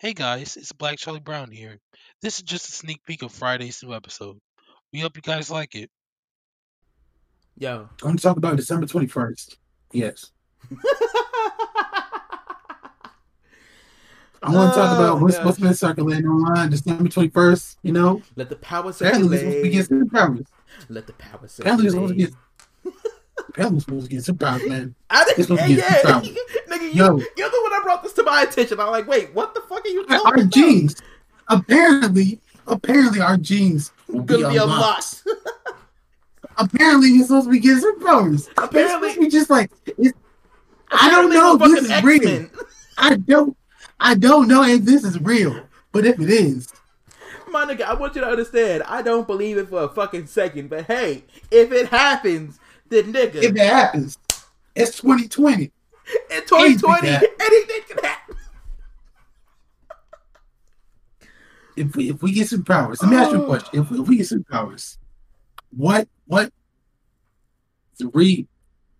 Hey 0.00 0.14
guys, 0.14 0.56
it's 0.56 0.72
Black 0.72 0.96
Charlie 0.98 1.20
Brown 1.20 1.50
here. 1.50 1.78
This 2.22 2.36
is 2.36 2.42
just 2.42 2.68
a 2.68 2.72
sneak 2.72 3.04
peek 3.04 3.22
of 3.22 3.32
Friday's 3.32 3.82
new 3.82 3.94
episode. 3.94 4.38
We 4.92 5.00
hope 5.00 5.14
you 5.16 5.22
guys 5.22 5.50
like 5.50 5.74
it. 5.74 5.90
Yo. 7.58 7.80
I'm 7.82 7.88
going 7.98 8.16
to 8.16 8.22
talk 8.22 8.36
about 8.38 8.56
December 8.56 8.86
21st. 8.86 9.56
Yes. 9.92 10.30
I 14.42 14.54
want 14.54 14.72
to 14.72 14.78
talk 14.80 14.90
Oh, 14.98 15.04
about 15.04 15.20
what's, 15.20 15.36
gosh. 15.36 15.44
what's 15.44 15.58
been 15.58 15.74
circulating 15.74 16.26
online 16.26 16.70
December 16.70 17.04
21st. 17.10 17.76
You 17.82 17.92
know, 17.92 18.22
Let 18.36 18.48
the 18.48 18.56
power 18.56 18.90
apparently 18.90 19.28
we're 19.28 19.38
supposed 19.38 19.90
to 19.90 19.98
be 19.98 20.04
superpowers. 20.06 20.46
Let 20.88 21.06
the 21.06 21.12
power 21.12 21.40
Apparently 21.58 21.90
supposed 21.90 22.16
to 22.16 22.24
circulate. 22.24 22.34
get 22.84 22.94
apparently 23.50 23.76
we're 23.76 23.80
supposed 23.80 24.08
to 24.08 24.16
get 24.16 24.24
superpowers, 24.24 24.66
man. 24.68 24.94
I 25.10 25.24
didn't. 25.24 25.42
supposed 25.44 25.62
to 25.62 25.68
Yeah, 25.68 25.74
be 25.74 25.74
a 25.74 25.76
yeah. 25.76 26.20
superpower. 26.20 26.36
Nigga, 26.80 26.94
you, 26.94 27.04
Yo. 27.04 27.18
you're 27.36 27.50
the 27.50 27.60
one 27.62 27.70
that 27.72 27.80
brought 27.82 28.02
this 28.02 28.12
to 28.14 28.22
my 28.22 28.42
attention. 28.42 28.80
I'm 28.80 28.90
like, 28.90 29.06
wait, 29.06 29.34
what 29.34 29.54
the 29.54 29.60
fuck 29.62 29.84
are 29.84 29.88
you 29.88 30.00
Our 30.08 30.18
talking 30.18 30.42
about? 30.44 30.52
genes, 30.52 30.96
apparently, 31.48 32.40
apparently 32.66 33.20
our 33.20 33.36
genes 33.36 33.92
will 34.08 34.22
be 34.22 34.34
Gonna 34.40 34.50
be 34.50 34.56
unlocked. 34.56 35.22
Apparently 36.56 37.12
we're 37.12 37.22
supposed 37.24 37.46
to 37.46 37.52
be 37.52 37.58
getting 37.60 37.82
superpowers. 37.82 38.48
Apparently- 38.58 38.80
it's 38.82 38.92
supposed 38.92 39.14
to 39.14 39.20
be 39.20 39.28
just 39.30 39.48
like 39.50 39.70
it's, 39.96 40.12
I 40.90 41.08
don't 41.10 41.30
know 41.30 41.54
if 41.54 41.60
this 41.60 41.84
is 41.90 42.02
real. 42.02 42.16
X-Men. 42.28 42.50
I 42.98 43.16
don't 43.16 43.56
I 43.98 44.14
don't 44.14 44.46
know 44.48 44.62
if 44.64 44.82
this 44.84 45.04
is 45.04 45.18
real, 45.20 45.58
but 45.92 46.04
if 46.04 46.20
it 46.20 46.28
is, 46.28 46.68
My 47.50 47.64
nigga, 47.64 47.82
I 47.82 47.94
want 47.94 48.14
you 48.14 48.20
to 48.20 48.26
understand. 48.26 48.82
I 48.82 49.00
don't 49.00 49.26
believe 49.26 49.56
it 49.56 49.68
for 49.70 49.84
a 49.84 49.88
fucking 49.88 50.26
second, 50.26 50.68
but 50.68 50.84
hey, 50.84 51.24
if 51.50 51.72
it 51.72 51.88
happens, 51.88 52.58
then 52.90 53.12
nigga, 53.12 53.36
if 53.36 53.52
it 53.54 53.58
happens, 53.58 54.18
it's 54.74 54.96
2020. 55.00 55.70
in 56.30 56.40
2020, 56.42 57.08
Anything 57.08 57.28
anything 57.40 57.80
can 57.88 58.04
happen. 58.04 58.36
If 61.76 61.96
we 61.96 62.10
if 62.10 62.22
we 62.22 62.32
get 62.32 62.48
superpowers, 62.48 63.02
let 63.02 63.10
me 63.10 63.16
ask 63.16 63.30
you 63.32 63.38
a 63.38 63.42
Oh. 63.42 63.44
question. 63.46 63.80
If 63.80 63.90
we, 63.90 64.00
if 64.00 64.08
we 64.08 64.16
get 64.18 64.26
superpowers, 64.26 64.98
what 65.70 66.08
what 66.26 66.52
three 67.98 68.46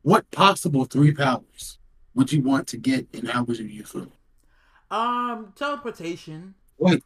what 0.03 0.31
possible 0.31 0.85
three 0.85 1.13
powers 1.13 1.79
would 2.15 2.33
you 2.33 2.43
want 2.43 2.67
to 2.69 2.77
get 2.77 3.07
and 3.13 3.29
how 3.29 3.43
would 3.45 3.59
you 3.59 3.67
use 3.67 3.93
them? 3.93 4.13
Um, 4.91 5.53
teleportation. 5.57 6.55
Wait, 6.79 7.03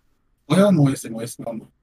well, 0.49 0.73
wait, 0.73 1.03
wait, 1.11 1.37
wait. 1.37 1.37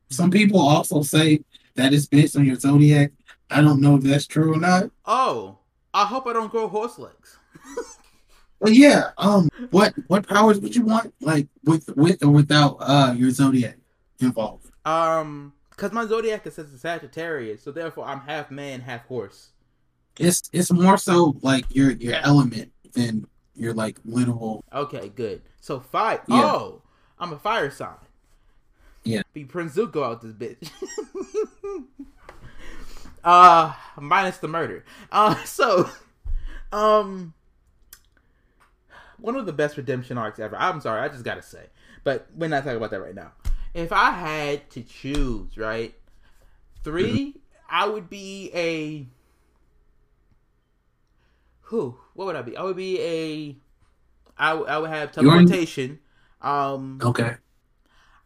Some 0.09 0.31
people 0.31 0.59
also 0.59 1.01
say 1.03 1.43
that 1.75 1.93
it's 1.93 2.05
based 2.07 2.35
on 2.37 2.45
your 2.45 2.55
zodiac. 2.55 3.11
I 3.49 3.61
don't 3.61 3.81
know 3.81 3.95
if 3.97 4.03
that's 4.03 4.25
true 4.27 4.53
or 4.55 4.57
not. 4.59 4.89
Oh, 5.05 5.57
I 5.93 6.05
hope 6.05 6.25
I 6.27 6.33
don't 6.33 6.51
grow 6.51 6.67
horse 6.67 6.97
legs. 6.97 7.37
But 8.61 8.73
yeah, 8.73 9.09
um, 9.17 9.49
what 9.71 9.93
what 10.07 10.27
powers 10.27 10.59
would 10.59 10.75
you 10.75 10.85
want, 10.85 11.13
like 11.19 11.47
with 11.65 11.89
with 11.95 12.23
or 12.23 12.29
without 12.29 12.77
uh 12.79 13.13
your 13.17 13.31
zodiac 13.31 13.77
involved? 14.19 14.67
Um, 14.85 15.53
cause 15.77 15.91
my 15.91 16.05
zodiac 16.05 16.45
is 16.45 16.59
a 16.59 16.77
Sagittarius, 16.77 17.63
so 17.63 17.71
therefore 17.71 18.05
I'm 18.05 18.21
half 18.21 18.51
man, 18.51 18.81
half 18.81 19.07
horse. 19.07 19.49
It's 20.19 20.43
it's 20.53 20.71
more 20.71 20.97
so 20.97 21.35
like 21.41 21.65
your 21.73 21.91
your 21.93 22.15
element 22.15 22.71
than 22.93 23.25
your 23.55 23.73
like 23.73 23.97
literal. 24.05 24.63
Okay, 24.71 25.09
good. 25.09 25.41
So 25.59 25.79
fire. 25.79 26.21
Yeah. 26.27 26.43
Oh, 26.43 26.81
I'm 27.19 27.33
a 27.33 27.39
fire 27.39 27.71
sign. 27.71 27.95
Yeah. 29.03 29.23
Be 29.33 29.43
Prince 29.43 29.75
Zuko 29.75 30.03
out 30.03 30.21
this 30.21 30.33
bitch. 30.33 30.69
uh, 33.23 33.73
minus 33.97 34.37
the 34.37 34.47
murder. 34.47 34.85
Uh, 35.11 35.35
so, 35.45 35.89
um, 36.71 37.33
one 39.21 39.35
of 39.35 39.45
the 39.45 39.53
best 39.53 39.77
redemption 39.77 40.17
arcs 40.17 40.39
ever. 40.39 40.55
I'm 40.57 40.81
sorry, 40.81 41.01
I 41.01 41.07
just 41.07 41.23
gotta 41.23 41.41
say, 41.41 41.67
but 42.03 42.27
we're 42.35 42.49
not 42.49 42.63
talking 42.63 42.77
about 42.77 42.91
that 42.91 43.01
right 43.01 43.15
now. 43.15 43.31
If 43.73 43.93
I 43.93 44.11
had 44.11 44.69
to 44.71 44.81
choose, 44.83 45.57
right, 45.57 45.93
3 46.83 47.35
I 47.69 47.87
would 47.87 48.09
be 48.09 48.51
a. 48.53 49.07
Who? 51.61 51.95
What 52.13 52.25
would 52.25 52.35
I 52.35 52.41
be? 52.41 52.57
I 52.57 52.63
would 52.63 52.75
be 52.75 52.99
a. 52.99 53.55
I, 54.37 54.51
I 54.51 54.77
would 54.77 54.89
have 54.89 55.13
teleportation. 55.13 55.99
Um, 56.41 56.99
Okay. 57.01 57.35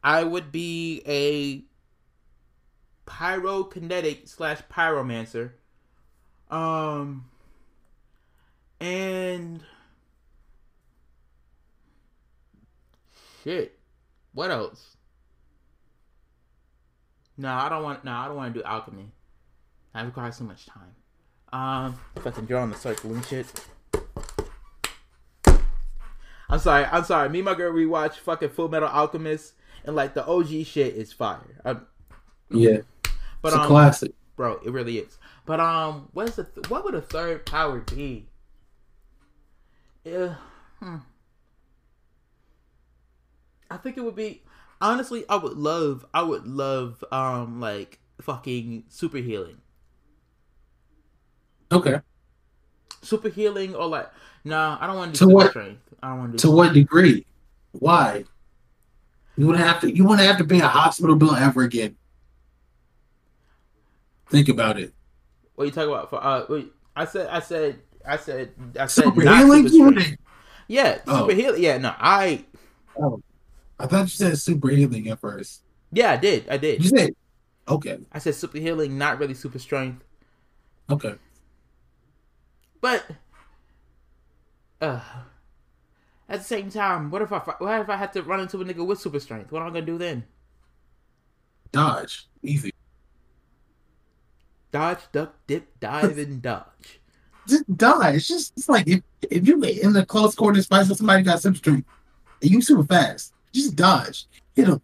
I 0.03 0.23
would 0.23 0.51
be 0.51 1.01
a 1.05 1.63
pyrokinetic 3.09 4.27
slash 4.27 4.61
pyromancer. 4.71 5.51
Um, 6.49 7.25
and 8.79 9.61
shit, 13.45 13.77
what 14.33 14.51
else? 14.51 14.97
No, 17.37 17.49
I 17.53 17.69
don't 17.69 17.83
want. 17.83 18.03
No, 18.03 18.11
I 18.11 18.27
don't 18.27 18.35
want 18.37 18.53
to 18.53 18.59
do 18.59 18.65
alchemy. 18.65 19.11
That 19.93 20.05
requires 20.05 20.35
so 20.37 20.43
much 20.45 20.65
time. 20.65 20.95
Um, 21.53 21.99
if 22.15 22.25
I 22.25 22.31
can 22.31 22.45
draw 22.45 22.61
on 22.63 22.71
the 22.71 22.77
circle 22.77 23.13
and 23.13 23.25
shit. 23.25 23.45
I'm 26.49 26.59
sorry. 26.59 26.85
I'm 26.85 27.03
sorry. 27.03 27.29
Me 27.29 27.39
and 27.39 27.45
my 27.45 27.53
girl 27.55 27.73
rewatch 27.73 28.15
fucking 28.15 28.49
Full 28.49 28.69
Metal 28.69 28.87
Alchemist, 28.87 29.53
and 29.83 29.95
like 29.95 30.13
the 30.13 30.25
OG 30.25 30.65
shit 30.65 30.95
is 30.95 31.11
fire. 31.13 31.61
Um, 31.65 31.87
Yeah, 32.49 32.79
but 33.41 33.49
it's 33.49 33.57
a 33.57 33.61
um, 33.61 33.67
classic. 33.67 34.11
bro, 34.35 34.59
it 34.65 34.71
really 34.71 34.99
is. 34.99 35.17
But 35.45 35.59
um, 35.59 36.09
what's 36.13 36.35
the 36.37 36.43
th- 36.45 36.69
what 36.69 36.83
would 36.85 36.95
a 36.95 37.01
third 37.01 37.45
power 37.45 37.79
be? 37.79 38.27
Yeah, 40.03 40.35
hmm. 40.79 40.97
I 43.69 43.77
think 43.77 43.97
it 43.97 44.01
would 44.03 44.15
be. 44.15 44.43
Honestly, 44.81 45.23
I 45.29 45.35
would 45.37 45.57
love. 45.57 46.05
I 46.13 46.21
would 46.21 46.45
love 46.45 47.03
um 47.11 47.59
like 47.59 47.99
fucking 48.21 48.85
super 48.89 49.17
healing, 49.17 49.57
Okay. 51.71 51.99
super 53.01 53.29
healing, 53.29 53.73
or 53.75 53.87
like 53.87 54.09
nah. 54.43 54.77
I 54.79 54.87
don't 54.87 54.95
want 54.97 55.13
to 55.15 55.19
To 55.19 55.25
do 55.25 55.29
super 55.31 55.35
what- 55.35 55.49
strength. 55.51 55.81
I 56.03 56.09
don't 56.09 56.19
want 56.19 56.31
to 56.33 56.37
do. 56.37 56.41
To 56.49 56.55
what 56.55 56.73
degree? 56.73 57.25
Why? 57.71 58.25
You 59.37 59.47
wouldn't 59.47 59.65
have 59.65 59.81
to. 59.81 59.93
You 59.93 60.05
wouldn't 60.05 60.27
have 60.27 60.37
to 60.37 60.43
be 60.43 60.57
in 60.57 60.61
a 60.61 60.67
hospital 60.67 61.15
bill 61.15 61.35
ever 61.35 61.63
again. 61.63 61.95
Think 64.29 64.49
about 64.49 64.79
it. 64.79 64.93
What 65.55 65.63
are 65.63 65.65
you 65.67 65.71
talking 65.71 65.89
about? 65.89 66.09
For 66.09 66.23
uh, 66.23 66.45
wait, 66.49 66.71
I 66.95 67.05
said, 67.05 67.27
I 67.29 67.39
said, 67.39 67.79
I 68.05 68.17
said, 68.17 68.51
I 68.79 68.85
said, 68.87 69.05
Super 69.05 69.21
healing. 69.21 69.47
super 69.47 69.57
You 69.63 69.69
strength. 69.69 69.95
wouldn't- 69.95 70.19
Yeah, 70.67 70.99
Oh. 71.07 71.19
super 71.21 71.33
healing. 71.33 71.63
Yeah, 71.63 71.77
no, 71.77 71.93
I 71.97 72.45
I 73.79 73.87
thought 73.87 74.03
you 74.03 74.07
said 74.07 74.37
super 74.37 74.69
healing 74.69 75.09
at 75.09 75.19
first. 75.19 75.63
yeah, 75.91 76.11
I 76.11 76.17
did, 76.17 76.49
I 76.49 76.57
did. 76.57 76.83
You 76.83 76.89
said 76.89 77.15
okay. 77.67 77.99
I 78.11 78.19
said 78.19 78.35
super 78.35 78.57
healing, 78.57 78.97
not 78.97 79.19
really 79.19 79.33
super 79.33 79.59
strength. 79.59 80.03
Okay. 80.89 81.15
But 82.81 83.05
uh, 84.81 84.99
at 86.29 86.39
the 86.39 86.45
same 86.45 86.69
time, 86.69 87.09
what 87.11 87.21
if 87.21 87.31
I 87.31 87.39
what 87.39 87.81
if 87.81 87.89
I 87.89 87.95
had 87.95 88.13
to 88.13 88.21
run 88.21 88.39
into 88.39 88.61
a 88.61 88.65
nigga 88.65 88.85
with 88.85 88.99
super 88.99 89.19
strength? 89.19 89.51
What 89.51 89.61
am 89.61 89.67
I 89.69 89.71
gonna 89.71 89.85
do 89.85 89.97
then? 89.97 90.25
Dodge. 91.71 92.27
Easy. 92.41 92.71
Dodge, 94.71 94.99
duck, 95.11 95.35
dip, 95.47 95.79
dive, 95.79 96.17
and 96.17 96.41
dodge. 96.41 96.99
Just 97.47 97.77
dodge. 97.77 98.15
It's 98.15 98.27
just 98.27 98.53
it's 98.57 98.69
like 98.69 98.87
if, 98.87 99.01
if 99.29 99.47
you 99.47 99.61
in 99.63 99.93
the 99.93 100.05
close 100.05 100.35
quarters 100.35 100.67
fight 100.67 100.87
with 100.87 100.97
somebody 100.97 101.23
got 101.23 101.41
super 101.41 101.57
strength 101.57 101.87
and 102.41 102.51
you 102.51 102.61
super 102.61 102.83
fast, 102.83 103.33
just 103.55 103.75
dodge. 103.75 104.27
Hit 104.55 104.67
them. 104.67 104.81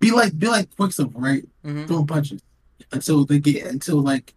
Be 0.00 0.10
like 0.10 0.38
be 0.38 0.48
like 0.48 0.74
Quicksilver, 0.76 1.18
right? 1.18 1.44
hmm 1.64 1.86
Throwing 1.86 2.06
punches 2.06 2.40
until 2.92 3.24
they 3.24 3.38
get 3.38 3.66
until 3.66 4.00
like 4.00 4.34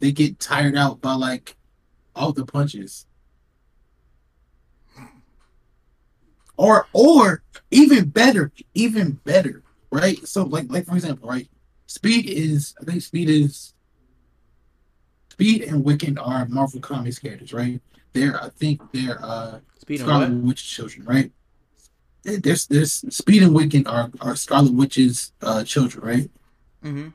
they 0.00 0.12
get 0.12 0.38
tired 0.38 0.76
out 0.76 1.00
by 1.00 1.14
like 1.14 1.56
all 2.14 2.32
the 2.32 2.44
punches. 2.44 3.06
Or 6.56 6.88
or 6.92 7.42
even 7.70 8.08
better, 8.10 8.52
even 8.74 9.12
better, 9.24 9.62
right? 9.90 10.18
So 10.26 10.44
like 10.44 10.66
like 10.68 10.86
for 10.86 10.94
example, 10.96 11.28
right? 11.28 11.48
Speed 11.86 12.26
is 12.26 12.74
I 12.80 12.84
think 12.84 13.02
speed 13.02 13.30
is 13.30 13.74
Speed 15.30 15.62
and 15.62 15.84
Wiccan 15.84 16.18
are 16.20 16.46
Marvel 16.46 16.80
Comics 16.80 17.20
characters, 17.20 17.52
right? 17.52 17.80
They're 18.12 18.42
I 18.42 18.48
think 18.48 18.82
they're 18.92 19.24
uh 19.24 19.60
Speed 19.78 20.00
and 20.00 20.08
Scarlet? 20.08 20.30
Witch 20.32 20.68
children, 20.68 21.06
right? 21.06 21.32
There's 22.24 22.66
there's 22.66 22.92
Speed 23.14 23.42
and 23.42 23.54
Wiccan 23.56 23.86
are, 23.88 24.10
are 24.20 24.36
Scarlet 24.36 24.72
Witch's 24.74 25.32
uh 25.42 25.64
children, 25.64 26.04
right? 26.04 26.30
hmm 26.82 27.08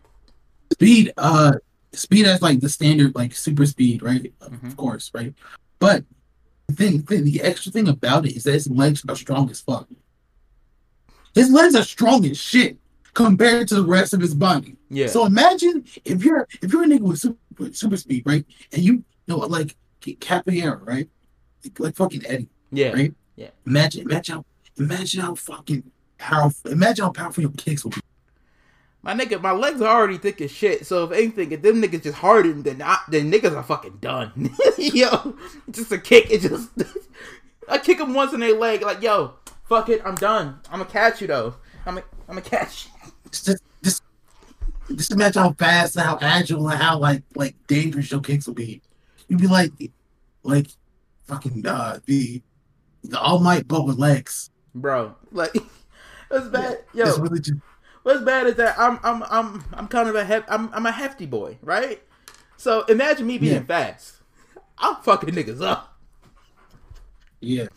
Speed, 0.71 1.13
uh, 1.17 1.53
speed 1.93 2.25
has 2.25 2.41
like 2.41 2.59
the 2.59 2.69
standard 2.69 3.13
like 3.13 3.35
super 3.35 3.65
speed, 3.65 4.01
right? 4.01 4.33
Of 4.41 4.53
Mhm. 4.53 4.75
course, 4.75 5.11
right? 5.13 5.33
But 5.79 6.03
the 6.67 6.73
thing, 6.73 7.03
thing, 7.03 7.23
the 7.25 7.41
extra 7.41 7.71
thing 7.71 7.87
about 7.87 8.25
it 8.25 8.35
is 8.35 8.43
that 8.45 8.53
his 8.53 8.67
legs 8.69 9.03
are 9.07 9.15
strong 9.15 9.49
as 9.51 9.61
fuck. 9.61 9.87
His 11.35 11.51
legs 11.51 11.75
are 11.75 11.83
strong 11.83 12.25
as 12.25 12.37
shit 12.39 12.77
compared 13.13 13.67
to 13.67 13.75
the 13.75 13.83
rest 13.85 14.13
of 14.13 14.21
his 14.21 14.33
body. 14.33 14.77
Yeah. 14.89 15.07
So 15.07 15.25
imagine 15.25 15.85
if 16.05 16.23
you're 16.23 16.47
if 16.61 16.71
you're 16.73 16.83
a 16.83 16.87
nigga 16.87 17.01
with 17.01 17.19
super, 17.19 17.71
super 17.73 17.97
speed, 17.97 18.23
right? 18.25 18.45
And 18.71 18.81
you, 18.81 18.93
you 18.93 19.03
know 19.27 19.37
like 19.37 19.75
Capoeira, 20.01 20.79
right? 20.85 21.07
Like, 21.63 21.79
like 21.79 21.95
fucking 21.95 22.23
Eddie. 22.25 22.49
yeah. 22.71 22.93
right? 22.93 23.13
Yeah. 23.35 23.49
Imagine, 23.65 24.01
imagine 24.01 24.35
how, 24.35 24.45
imagine 24.77 25.21
how 25.21 25.35
fucking 25.35 25.83
powerful. 26.17 26.71
Imagine 26.71 27.05
how 27.05 27.11
powerful 27.11 27.41
your 27.43 27.51
kicks 27.51 27.83
will 27.83 27.91
be. 27.91 28.01
My 29.01 29.13
nigga, 29.13 29.41
my 29.41 29.51
legs 29.51 29.81
are 29.81 29.97
already 29.97 30.17
thick 30.17 30.39
as 30.39 30.49
shit. 30.49 30.85
So 30.85 31.03
if 31.03 31.11
anything, 31.11 31.51
if 31.51 31.61
them 31.61 31.81
niggas 31.81 32.03
just 32.03 32.17
harden, 32.17 32.63
then 32.63 32.81
I, 32.81 32.99
then 33.09 33.29
niggas 33.29 33.55
are 33.55 33.63
fucking 33.63 33.97
done. 33.99 34.55
yo, 34.77 35.35
just 35.69 35.91
a 35.91 35.97
kick. 35.97 36.31
It 36.31 36.41
just 36.41 36.69
I 37.67 37.77
kick 37.77 37.97
them 37.97 38.13
once 38.13 38.33
in 38.33 38.39
their 38.39 38.57
leg, 38.57 38.81
like 38.81 39.01
yo, 39.01 39.33
fuck 39.65 39.89
it, 39.89 40.01
I'm 40.05 40.15
done. 40.15 40.59
I'm 40.69 40.79
gonna 40.79 40.89
catch 40.89 41.19
you 41.19 41.27
though. 41.27 41.55
I'm 41.85 41.95
gonna 41.95 42.05
I'm 42.29 42.35
gonna 42.35 42.41
catch. 42.41 42.85
You. 42.85 43.11
Just, 43.31 43.63
just, 43.83 44.03
just 44.95 45.11
imagine 45.11 45.41
how 45.41 45.53
fast 45.53 45.97
and 45.97 46.05
how 46.05 46.17
agile 46.21 46.69
and 46.69 46.81
how 46.81 46.97
like 46.97 47.23
like 47.35 47.55
dangerous 47.67 48.11
your 48.11 48.21
kicks 48.21 48.47
will 48.47 48.53
be. 48.53 48.81
You'd 49.27 49.41
be 49.41 49.47
like, 49.47 49.71
like, 50.43 50.67
fucking 51.23 51.65
uh, 51.65 51.99
the 52.05 52.41
the 53.03 53.19
All 53.19 53.39
Might 53.39 53.67
but 53.67 53.85
with 53.85 53.97
legs. 53.97 54.49
Bro. 54.75 55.15
Like 55.31 55.53
that's 56.29 56.47
bad. 56.47 56.83
Yo, 56.93 57.05
It's 57.07 57.17
really 57.19 57.39
just 57.39 57.59
what's 58.03 58.21
bad 58.23 58.47
is 58.47 58.55
that 58.55 58.77
I'm 58.79 58.99
I'm 59.03 59.23
I'm 59.29 59.63
I'm 59.73 59.87
kind 59.87 60.09
of 60.09 60.15
a 60.15 60.23
hef- 60.23 60.45
I'm 60.49 60.69
I'm 60.73 60.85
a 60.85 60.91
hefty 60.91 61.25
boy, 61.25 61.57
right? 61.61 62.01
So 62.57 62.83
imagine 62.85 63.27
me 63.27 63.37
being 63.37 63.53
Yeah. 63.53 63.63
fast. 63.63 64.15
I'm 64.77 64.95
fucking 64.97 65.29
niggas 65.29 65.61
up. 65.61 65.97
yeah. 67.39 67.67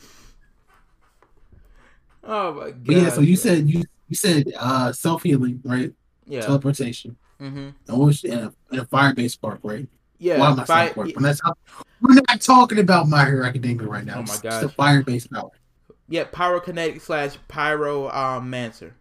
Oh 2.24 2.52
my 2.54 2.70
god. 2.70 2.84
But 2.84 2.96
yeah, 2.96 3.08
so 3.10 3.20
you 3.20 3.36
said 3.36 3.68
you 3.68 3.84
you 4.08 4.16
said 4.16 4.52
uh 4.58 4.92
self 4.92 5.22
healing, 5.22 5.60
right? 5.64 5.92
yeah. 6.26 6.40
Teleportation. 6.40 7.16
Mm-hmm. 7.40 7.68
And 7.88 7.98
what's 7.98 8.24
in 8.24 8.32
a, 8.38 8.52
in 8.72 8.78
a 8.80 8.84
fire 8.86 9.14
based 9.14 9.34
spark, 9.34 9.60
right? 9.62 9.86
Yeah. 10.18 10.38
Why 10.38 10.50
am 10.50 10.58
I 10.60 10.64
fi- 10.64 10.74
saying 10.86 10.92
spark? 10.92 11.08
When 11.14 11.22
that's 11.22 11.40
how, 11.44 11.54
we're 12.00 12.14
not 12.14 12.40
talking 12.40 12.78
about 12.78 13.08
my 13.08 13.24
hero 13.26 13.44
academia 13.44 13.86
right 13.86 14.04
now. 14.04 14.14
Oh 14.14 14.22
my 14.22 14.32
It's 14.32 14.40
gosh. 14.40 14.62
the 14.62 14.68
fire 14.70 15.02
based 15.02 15.30
power. 15.30 15.50
Yeah, 16.08 16.24
pyrokinetic 16.24 17.00
slash 17.00 17.36
pyro 17.48 18.08
um 18.10 18.48
mancer. 18.50 18.94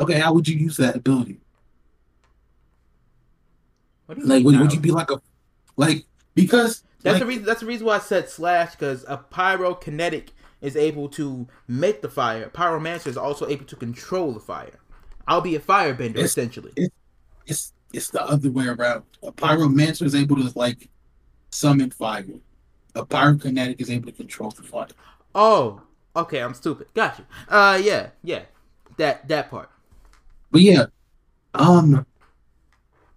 Okay, 0.00 0.18
how 0.18 0.32
would 0.32 0.48
you 0.48 0.56
use 0.56 0.76
that 0.78 0.96
ability? 0.96 1.38
What 4.06 4.16
do 4.16 4.22
you 4.22 4.28
Like 4.28 4.36
mean 4.38 4.44
would, 4.46 4.60
would 4.60 4.72
you 4.72 4.80
be 4.80 4.90
like 4.90 5.10
a 5.10 5.20
like 5.76 6.04
because 6.34 6.82
That's 7.02 7.14
like, 7.14 7.20
the 7.20 7.26
reason. 7.26 7.44
That's 7.44 7.60
the 7.60 7.66
reason 7.66 7.86
why 7.86 7.96
I 7.96 8.00
said 8.00 8.28
slash 8.28 8.72
because 8.72 9.04
a 9.08 9.18
pyrokinetic 9.30 10.28
is 10.60 10.76
able 10.76 11.08
to 11.10 11.46
make 11.66 12.02
the 12.02 12.08
fire. 12.08 12.48
Pyromancer 12.50 13.08
is 13.08 13.16
also 13.16 13.48
able 13.48 13.64
to 13.66 13.76
control 13.76 14.32
the 14.32 14.40
fire. 14.40 14.78
I'll 15.26 15.40
be 15.40 15.54
a 15.56 15.60
firebender 15.60 16.10
It's- 16.16 16.30
essentially. 16.30 16.72
it's 17.46 17.72
it's 17.92 18.10
the 18.10 18.22
other 18.22 18.50
way 18.50 18.66
around. 18.66 19.04
A 19.22 19.32
pyromancer 19.32 20.02
is 20.02 20.14
able 20.14 20.36
to 20.36 20.50
like 20.58 20.88
summon 21.50 21.90
fire. 21.90 22.24
A 22.94 23.04
pyrokinetic 23.06 23.80
is 23.80 23.90
able 23.90 24.06
to 24.06 24.12
control 24.12 24.50
the 24.50 24.62
fire. 24.62 24.88
Oh, 25.34 25.82
okay. 26.16 26.40
I'm 26.40 26.54
stupid. 26.54 26.88
Got 26.94 27.18
you. 27.18 27.24
Uh, 27.48 27.80
yeah, 27.82 28.10
yeah. 28.22 28.42
That 28.96 29.26
that 29.28 29.50
part. 29.50 29.70
But 30.50 30.60
yeah, 30.60 30.86
um, 31.54 32.06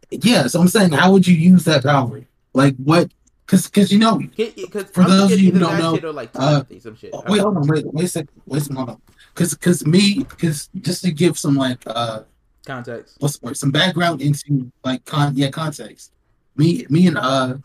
yeah. 0.10 0.48
So 0.48 0.62
I'm 0.62 0.68
saying, 0.68 0.92
how 0.92 1.12
would 1.12 1.28
you 1.28 1.36
use 1.36 1.66
that 1.66 1.84
power? 1.84 2.22
Like 2.54 2.76
what? 2.78 3.12
Because 3.46 3.68
because 3.68 3.92
you 3.92 4.00
know, 4.00 4.18
Because 4.18 4.86
For 4.86 5.04
those 5.04 5.34
of 5.34 5.40
you 5.40 5.52
who 5.52 5.60
don't 5.60 5.78
know, 5.78 6.12
like 6.12 6.32
uh, 6.34 6.64
some 6.80 6.96
shit. 6.96 7.14
Wait, 7.28 7.42
hold 7.42 7.58
on, 7.58 7.68
wait, 7.68 7.86
wait 7.94 8.06
a 8.06 8.08
second, 8.08 8.42
wait 8.48 8.62
a 8.62 8.66
second. 8.66 9.02
Because 9.34 9.54
because 9.54 9.86
me, 9.86 10.26
because 10.28 10.70
just 10.82 11.04
to 11.04 11.12
give 11.12 11.38
some 11.38 11.56
like 11.56 11.84
uh 11.86 12.22
Context. 12.66 13.18
what's 13.20 13.38
the 13.38 13.46
word, 13.46 13.58
some 13.58 13.72
background 13.72 14.22
into 14.22 14.72
like 14.84 15.06
con 15.06 15.36
yeah 15.36 15.52
context. 15.52 16.12
Me 16.56 16.86
me 16.90 17.06
and 17.08 17.18
uh 17.18 17.56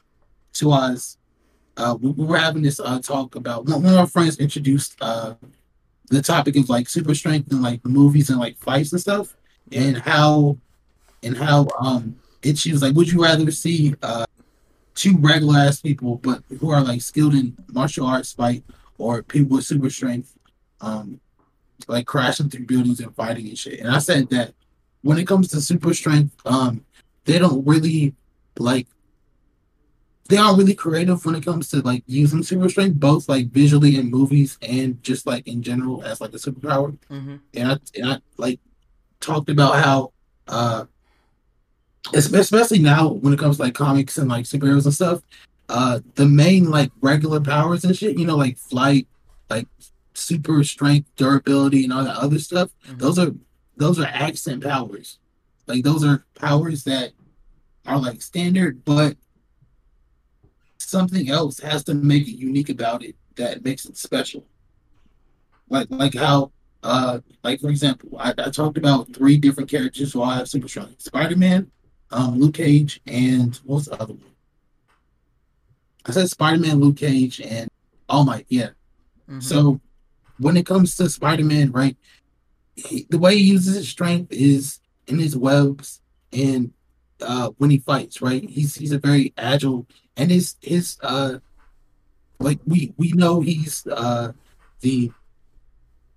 Suaz, 0.53 1.17
uh 1.81 1.97
we, 2.01 2.11
we 2.11 2.27
were 2.27 2.39
having 2.39 2.63
this 2.63 2.79
uh 2.81 3.01
talk 3.01 3.35
about 3.35 3.67
one, 3.67 3.83
one 3.83 3.93
of 3.93 3.99
our 3.99 4.07
friends 4.07 4.39
introduced 4.39 4.97
uh 5.01 5.35
the 6.11 6.21
topic 6.21 6.57
of 6.57 6.69
like 6.69 6.89
super 6.89 7.15
strength 7.15 7.51
and 7.53 7.63
like 7.63 7.85
movies 7.87 8.31
and 8.31 8.39
like 8.39 8.59
fights 8.59 8.93
and 8.93 9.01
stuff. 9.01 9.37
And 9.73 9.97
how 9.99 10.59
and 11.23 11.37
how 11.37 11.69
um 11.79 12.17
it 12.43 12.59
she 12.59 12.73
was 12.73 12.83
like 12.83 12.95
would 12.95 13.11
you 13.11 13.23
rather 13.23 13.51
see 13.51 13.95
uh 14.03 14.27
two 14.95 15.17
regular 15.19 15.59
ass 15.59 15.81
people 15.81 16.17
but 16.17 16.43
who 16.59 16.71
are 16.71 16.83
like 16.83 17.01
skilled 17.01 17.35
in 17.35 17.57
martial 17.73 18.07
arts 18.07 18.33
fight 18.33 18.65
or 18.99 19.23
people 19.23 19.57
with 19.57 19.65
super 19.65 19.89
strength 19.89 20.37
um 20.81 21.21
like 21.89 22.07
crashing 22.07 22.51
through 22.51 22.67
buildings 22.67 23.01
and 23.01 23.15
fighting 23.15 23.49
and 23.49 23.59
shit? 23.59 23.81
And 23.81 23.91
i 23.91 23.99
said 23.99 24.29
that 24.31 24.55
when 25.03 25.19
it 25.19 25.27
comes 25.27 25.49
to 25.49 25.61
super 25.61 25.95
strength 25.95 26.35
um 26.45 26.85
they 27.25 27.39
don't 27.39 27.65
really 27.65 28.15
like 28.59 28.89
they 30.31 30.37
aren't 30.37 30.59
really 30.59 30.75
creative 30.75 31.25
when 31.27 31.35
it 31.35 31.45
comes 31.45 31.69
to 31.69 31.81
like 31.83 32.03
using 32.07 32.43
super 32.43 32.69
strength 32.69 32.99
both 33.01 33.29
like 33.29 33.49
visually 33.51 33.97
in 33.97 34.11
movies 34.11 34.57
and 34.63 35.03
just 35.03 35.27
like 35.27 35.47
in 35.47 35.63
general 35.63 36.03
as 36.05 36.21
like 36.21 36.33
a 36.33 36.37
superpower 36.39 36.97
Mm-hmm. 37.11 37.37
and 37.55 37.73
I, 37.73 37.77
and 37.97 38.13
I 38.13 38.19
like 38.37 38.61
talked 39.21 39.51
about 39.51 39.75
how 39.85 40.13
uh 40.49 40.85
especially 42.15 42.79
now 42.79 43.09
when 43.09 43.33
it 43.33 43.39
comes 43.39 43.57
to 43.57 43.63
like 43.63 43.75
comics 43.75 44.19
and 44.19 44.29
like 44.31 44.45
superheroes 44.45 44.85
and 44.85 44.95
stuff 44.95 45.23
uh 45.69 46.01
the 46.15 46.27
main 46.27 46.71
like 46.71 46.91
regular 47.01 47.41
powers 47.41 47.85
and 47.85 47.97
shit 47.97 48.19
you 48.19 48.27
know 48.27 48.37
like 48.37 48.57
flight 48.59 49.07
like 49.49 49.67
super 50.15 50.65
strength 50.65 51.09
durability 51.17 51.85
and 51.85 51.93
all 51.93 52.05
that 52.05 52.17
other 52.17 52.39
stuff 52.39 52.71
Mhm. 52.89 52.99
those 52.99 53.19
are 53.19 53.33
those 53.77 53.99
are 53.99 54.07
accent 54.07 54.63
powers 54.63 55.19
like 55.67 55.85
those 55.85 56.05
are 56.05 56.25
powers 56.35 56.85
that 56.85 57.13
are 57.87 57.99
like 57.99 58.21
standard 58.23 58.85
but 58.85 59.17
something 60.91 61.31
else 61.31 61.61
has 61.61 61.85
to 61.85 61.95
make 61.95 62.27
it 62.29 62.37
unique 62.37 62.69
about 62.69 63.03
it 63.05 63.17
that 63.37 63.65
makes 63.65 63.85
it 63.85 63.97
special 63.97 64.45
like 65.71 65.87
like 65.91 66.15
how 66.15 66.51
uh, 66.83 67.21
like 67.45 67.61
for 67.61 67.69
example, 67.69 68.11
I, 68.19 68.31
I 68.39 68.51
talked 68.51 68.79
about 68.79 69.13
three 69.15 69.37
different 69.37 69.71
characters 69.71 70.13
who 70.13 70.23
all 70.23 70.31
have 70.31 70.49
super 70.49 70.69
strength: 70.69 71.03
Spider-Man, 71.03 71.71
um, 72.11 72.39
Luke 72.39 72.55
Cage, 72.55 73.01
and 73.07 73.59
what's 73.65 73.87
the 73.87 73.95
other 73.95 74.15
one? 74.15 74.25
I 76.07 76.13
said 76.13 76.31
Spider-Man, 76.31 76.81
Luke 76.81 76.97
Cage, 76.97 77.41
and 77.41 77.69
All 78.09 78.25
Might. 78.25 78.47
Yeah. 78.49 78.71
Mhm. 79.29 79.43
So 79.43 79.81
when 80.39 80.57
it 80.57 80.67
comes 80.67 80.97
to 80.97 81.09
Spider-Man, 81.09 81.73
right, 81.73 81.97
he, 82.75 83.07
the 83.11 83.19
way 83.19 83.37
he 83.37 83.45
uses 83.45 83.75
his 83.75 83.89
strength 83.89 84.33
is 84.33 84.81
in 85.07 85.19
his 85.19 85.37
webs 85.37 86.01
and 86.33 86.73
uh, 87.23 87.51
when 87.59 87.71
he 87.71 87.79
fights, 87.79 88.21
right? 88.23 88.49
He's 88.49 88.75
he's 88.75 88.93
a 88.93 88.99
very 88.99 89.33
agile, 89.37 89.87
and 90.17 90.31
his 90.31 90.57
his 90.61 90.97
uh, 91.03 91.39
like 92.39 92.59
we 92.67 92.93
we 92.97 93.13
know 93.13 93.41
he's 93.41 93.87
uh 93.87 94.33
the 94.81 95.11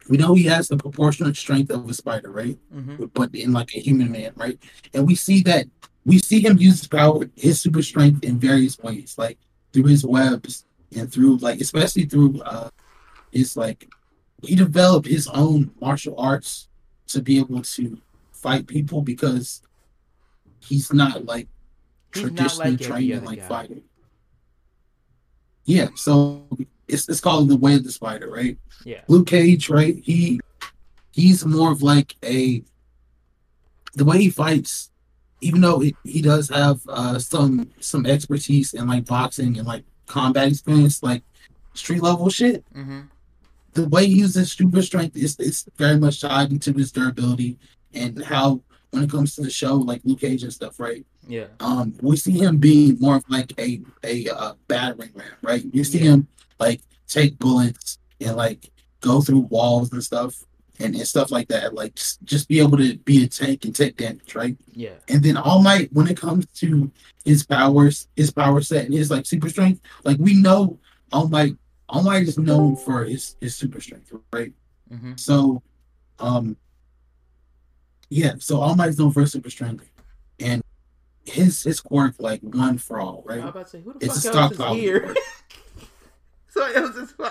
we 0.10 0.18
know 0.18 0.34
he 0.34 0.44
has 0.44 0.68
the 0.68 0.78
proportionate 0.78 1.36
strength 1.38 1.72
of 1.72 1.90
a 1.90 1.94
spider, 1.94 2.32
right? 2.32 2.58
Mhm. 2.74 3.10
But 3.14 3.34
in 3.34 3.54
like 3.54 3.74
a 3.76 3.80
human 3.80 4.12
man, 4.12 4.34
right? 4.36 4.60
And 4.94 5.08
we 5.08 5.16
see 5.16 5.42
that 5.44 5.66
we 6.06 6.20
see 6.20 6.42
him 6.42 6.58
use 6.58 6.80
his 6.80 6.88
power, 6.88 7.30
his 7.36 7.62
super 7.62 7.82
strength 7.82 8.24
in 8.24 8.38
various 8.38 8.78
ways, 8.80 9.16
like 9.18 9.38
through 9.72 9.86
his 9.86 10.06
webs 10.06 10.66
and 10.96 11.12
through 11.12 11.38
like 11.38 11.62
especially 11.62 12.06
through 12.06 12.42
uh 12.42 12.70
his 13.32 13.56
like 13.58 13.90
he 14.44 14.56
developed 14.56 15.08
his 15.08 15.28
own 15.30 15.72
martial 15.80 16.16
arts 16.20 16.68
to 17.08 17.22
be 17.22 17.40
able 17.40 17.62
to 17.62 17.98
fight 18.32 18.68
people 18.68 19.02
because 19.02 19.62
he's 20.68 20.92
not 20.94 21.26
like 21.26 21.48
He's 22.14 22.24
not 22.24 22.36
traditionally 22.36 22.72
like 22.72 22.82
trained 22.82 23.12
in 23.12 23.26
like 23.26 23.40
guy. 23.40 23.48
fighting. 23.48 23.84
Yeah, 25.66 25.88
so 25.96 26.48
it's 26.88 27.08
it's 27.10 27.22
called 27.22 27.50
the 27.50 27.58
way 27.58 27.76
of 27.76 27.84
the 27.84 27.92
spider, 27.92 28.30
right? 28.30 28.58
Yeah. 28.86 29.02
Luke 29.08 29.28
Cage, 29.28 29.70
right? 29.70 29.96
He 30.04 30.40
he's 31.12 31.46
more 31.46 31.72
of 31.72 31.82
like 31.82 32.16
a 32.24 32.64
the 33.96 34.06
way 34.06 34.20
he 34.20 34.30
fights, 34.30 34.92
even 35.42 35.62
though 35.62 35.80
he, 35.80 35.96
he 36.04 36.22
does 36.22 36.50
have 36.50 36.82
uh 36.88 37.18
some 37.20 37.72
some 37.80 38.06
expertise 38.06 38.74
in 38.74 38.88
like 38.88 39.06
boxing 39.06 39.58
and 39.58 39.68
like 39.68 39.84
combat 40.06 40.50
experience, 40.50 41.02
like 41.02 41.24
street 41.74 42.04
level 42.04 42.30
shit. 42.30 42.64
Mm-hmm. 42.74 43.02
The 43.74 43.90
way 43.90 44.06
he 44.06 44.20
uses 44.20 44.52
super 44.52 44.82
strength 44.84 45.16
is 45.18 45.36
it's 45.40 45.66
very 45.78 45.98
much 45.98 46.22
tied 46.22 46.52
into 46.52 46.74
his 46.74 46.92
durability 46.92 47.58
and 47.94 48.24
how 48.24 48.62
when 48.94 49.04
it 49.04 49.10
comes 49.12 49.36
to 49.36 49.42
the 49.42 49.50
show, 49.50 49.76
like 49.76 50.02
Luke 50.04 50.20
Cage 50.22 50.44
and 50.44 50.54
stuff, 50.54 50.80
right? 50.80 51.06
Yeah. 51.28 51.46
um 51.60 51.94
we 52.02 52.18
see 52.18 52.32
him 52.38 52.58
being 52.58 52.98
more 53.00 53.16
of 53.18 53.24
like 53.30 53.52
a 53.60 53.82
a 54.04 54.28
uh, 54.30 54.54
battering 54.68 55.12
ram, 55.16 55.28
right? 55.42 55.64
You 55.74 55.84
see 55.84 56.00
Yeah. 56.00 56.12
him 56.12 56.28
like 56.60 56.82
take 57.08 57.40
bullets 57.40 57.98
and 58.22 58.36
like 58.36 58.70
go 59.02 59.22
through 59.22 59.40
walls 59.50 59.92
and 59.92 60.04
stuff 60.04 60.44
and, 60.80 60.96
and 60.96 61.08
stuff 61.08 61.30
like 61.32 61.48
that. 61.50 61.74
Like 61.74 61.96
just, 61.96 62.24
just 62.24 62.48
be 62.48 62.60
able 62.60 62.78
to 62.78 62.98
be 63.00 63.24
a 63.24 63.28
tank 63.28 63.66
and 63.66 63.76
take 63.76 63.98
damage, 63.98 64.36
right? 64.36 64.58
Yeah. 64.74 64.96
And 65.10 65.22
then 65.24 65.38
All 65.38 65.62
Might, 65.62 65.92
when 65.94 66.08
it 66.08 66.18
comes 66.18 66.46
to 66.62 66.92
his 67.26 67.46
powers, 67.46 68.08
his 68.16 68.32
power 68.32 68.62
set 68.62 68.86
and 68.86 68.94
his 68.94 69.10
like 69.12 69.26
super 69.26 69.50
strength, 69.50 69.82
like 70.04 70.18
we 70.20 70.34
know 70.42 70.80
All 71.12 71.28
Might, 71.28 71.56
All 71.90 72.04
Might 72.04 72.28
is 72.28 72.38
known 72.38 72.76
for 72.76 73.04
his 73.06 73.36
his 73.42 73.56
super 73.56 73.80
strength, 73.82 74.12
right? 74.32 74.54
Mm-hmm. 74.92 75.14
So, 75.16 75.62
um, 76.20 76.58
yeah. 78.14 78.34
So 78.40 78.60
All 78.62 78.76
Might's 78.76 78.98
known 79.00 79.12
for 79.12 79.22
his 79.22 79.32
super 79.32 79.50
strength, 79.50 79.90
and 80.40 80.62
his 81.26 81.64
his 81.64 81.80
quirk 81.80 82.16
like 82.20 82.42
one 82.42 82.78
for 82.78 83.00
all, 83.00 83.26
I 83.30 83.34
was 83.36 83.42
right? 83.44 83.50
about 83.50 83.66
to 83.66 83.72
say, 83.72 83.82
who 83.82 83.94
the 83.94 84.06
It's 84.06 84.24
fuck 84.24 84.36
else 84.36 84.52
is 84.52 84.58
stockpile. 84.58 84.76
here? 84.76 85.16
Somebody 86.50 86.76
else 86.76 86.96
is. 86.96 87.14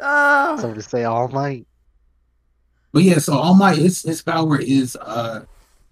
Ah. 0.00 0.56
Somebody 0.60 0.82
say 0.82 1.04
All 1.04 1.28
Might. 1.28 1.66
But 2.92 3.02
yeah, 3.02 3.18
so 3.18 3.34
All 3.36 3.54
Might, 3.54 3.78
his 3.78 4.02
his 4.02 4.22
power 4.22 4.58
is 4.60 4.96
uh, 4.96 5.44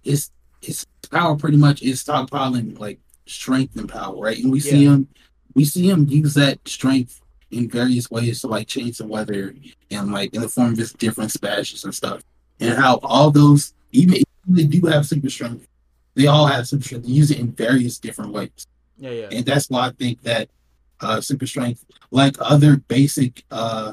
his 0.03 0.31
his 0.63 0.87
power 1.11 1.37
pretty 1.37 1.57
much 1.57 1.83
is 1.83 2.03
stockpiling 2.05 2.79
like 2.79 3.01
strength 3.27 3.77
and 3.77 3.89
power, 3.89 4.17
right? 4.17 4.39
And 4.39 4.51
we 4.53 4.61
see 4.61 4.85
him, 4.85 5.09
we 5.55 5.65
see 5.65 5.91
him 5.91 6.07
use 6.09 6.35
that 6.35 6.61
strength 6.67 7.21
in 7.51 7.69
various 7.69 8.11
ways 8.11 8.41
to 8.41 8.49
like 8.49 8.67
change 8.67 8.99
the 8.99 9.07
weather 9.07 9.55
and 9.91 10.13
like 10.13 10.35
in 10.35 10.41
the 10.41 10.49
form 10.49 10.73
of 10.73 10.77
just 10.77 10.99
different 10.99 11.31
smashes 11.31 11.85
and 11.85 11.95
stuff, 11.95 12.23
and 12.61 12.77
how 12.77 12.97
all 13.03 13.31
those 13.31 13.75
even 13.93 14.15
if 14.15 14.25
they 14.49 14.65
do 14.65 14.87
have 14.87 15.07
super 15.07 15.31
strength, 15.31 15.67
they 16.15 16.27
all 16.27 16.47
have 16.47 16.67
super 16.67 16.85
strength. 16.85 17.07
They 17.07 17.13
use 17.13 17.31
it 17.31 17.39
in 17.39 17.53
various 17.53 17.99
different 17.99 18.33
ways. 18.33 18.67
Yeah, 18.99 19.11
yeah. 19.11 19.29
and 19.31 19.45
that's 19.45 19.69
why 19.69 19.89
I 19.89 19.91
think 19.91 20.23
that 20.23 20.49
uh, 21.01 21.21
super 21.21 21.47
strength, 21.47 21.85
like 22.11 22.37
other 22.41 22.79
basic, 22.79 23.45
uh, 23.51 23.93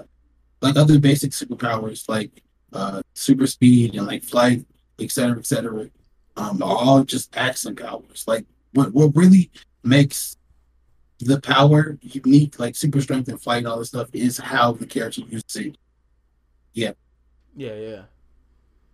like 0.61 0.77
other 0.77 0.99
basic 0.99 1.31
superpowers, 1.31 2.07
like 2.07 2.41
uh, 2.71 3.01
super 3.13 3.47
speed 3.47 3.95
and 3.95 4.07
like 4.07 4.23
flight, 4.23 4.65
et 4.99 5.11
cetera, 5.11 5.37
et 5.37 5.45
cetera, 5.45 5.89
um, 6.37 6.63
are 6.63 6.77
all 6.77 7.03
just 7.03 7.35
accent 7.35 7.79
powers. 7.79 8.23
Like 8.27 8.45
what 8.73 8.93
what 8.93 9.15
really 9.15 9.51
makes 9.83 10.37
the 11.19 11.39
power 11.41 11.97
unique, 12.01 12.59
like 12.59 12.75
super 12.75 13.01
strength 13.01 13.29
and 13.29 13.41
flight 13.41 13.59
and 13.59 13.67
all 13.67 13.79
this 13.79 13.89
stuff, 13.89 14.09
is 14.13 14.37
how 14.37 14.71
the 14.71 14.85
character 14.85 15.21
uses 15.21 15.55
it. 15.55 15.77
Yeah, 16.73 16.93
yeah. 17.55 17.75
Yeah. 17.75 18.01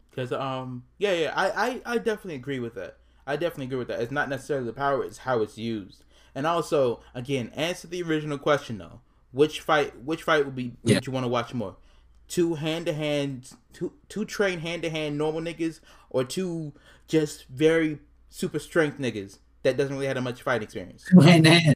Because 0.09 0.31
um, 0.33 0.83
yeah, 0.97 1.13
yeah. 1.13 1.33
I, 1.35 1.49
I 1.49 1.81
I 1.93 1.97
definitely 1.97 2.35
agree 2.35 2.59
with 2.59 2.75
that. 2.75 2.97
I 3.25 3.35
definitely 3.35 3.65
agree 3.65 3.77
with 3.77 3.87
that. 3.89 4.01
It's 4.01 4.11
not 4.11 4.29
necessarily 4.29 4.65
the 4.65 4.73
power; 4.73 5.03
it's 5.03 5.19
how 5.19 5.41
it's 5.41 5.57
used. 5.57 6.03
And 6.35 6.45
also, 6.45 7.01
again, 7.13 7.51
answer 7.55 7.87
the 7.87 8.01
original 8.03 8.37
question 8.37 8.77
though. 8.77 9.01
Which 9.31 9.61
fight? 9.61 10.03
Which 10.03 10.23
fight 10.23 10.45
would 10.45 10.55
be? 10.55 10.73
Yeah. 10.83 10.95
Would 10.95 11.07
you 11.07 11.13
want 11.13 11.23
to 11.25 11.29
watch 11.29 11.53
more? 11.53 11.75
Two 12.27 12.55
hand 12.55 12.85
to 12.87 12.93
hand, 12.93 13.51
two 13.73 13.93
two 14.07 14.25
train 14.25 14.59
hand 14.59 14.81
to 14.83 14.89
hand 14.89 15.17
normal 15.17 15.41
niggas, 15.41 15.79
or 16.09 16.23
two 16.23 16.73
just 17.07 17.47
very 17.47 17.99
super 18.29 18.59
strength 18.59 18.99
niggas 18.99 19.39
that 19.63 19.77
doesn't 19.77 19.95
really 19.95 20.07
have 20.07 20.21
much 20.23 20.41
fight 20.41 20.63
experience. 20.63 21.05
Two 21.09 21.19
hand 21.19 21.43
to 21.45 21.51
hand, 21.51 21.75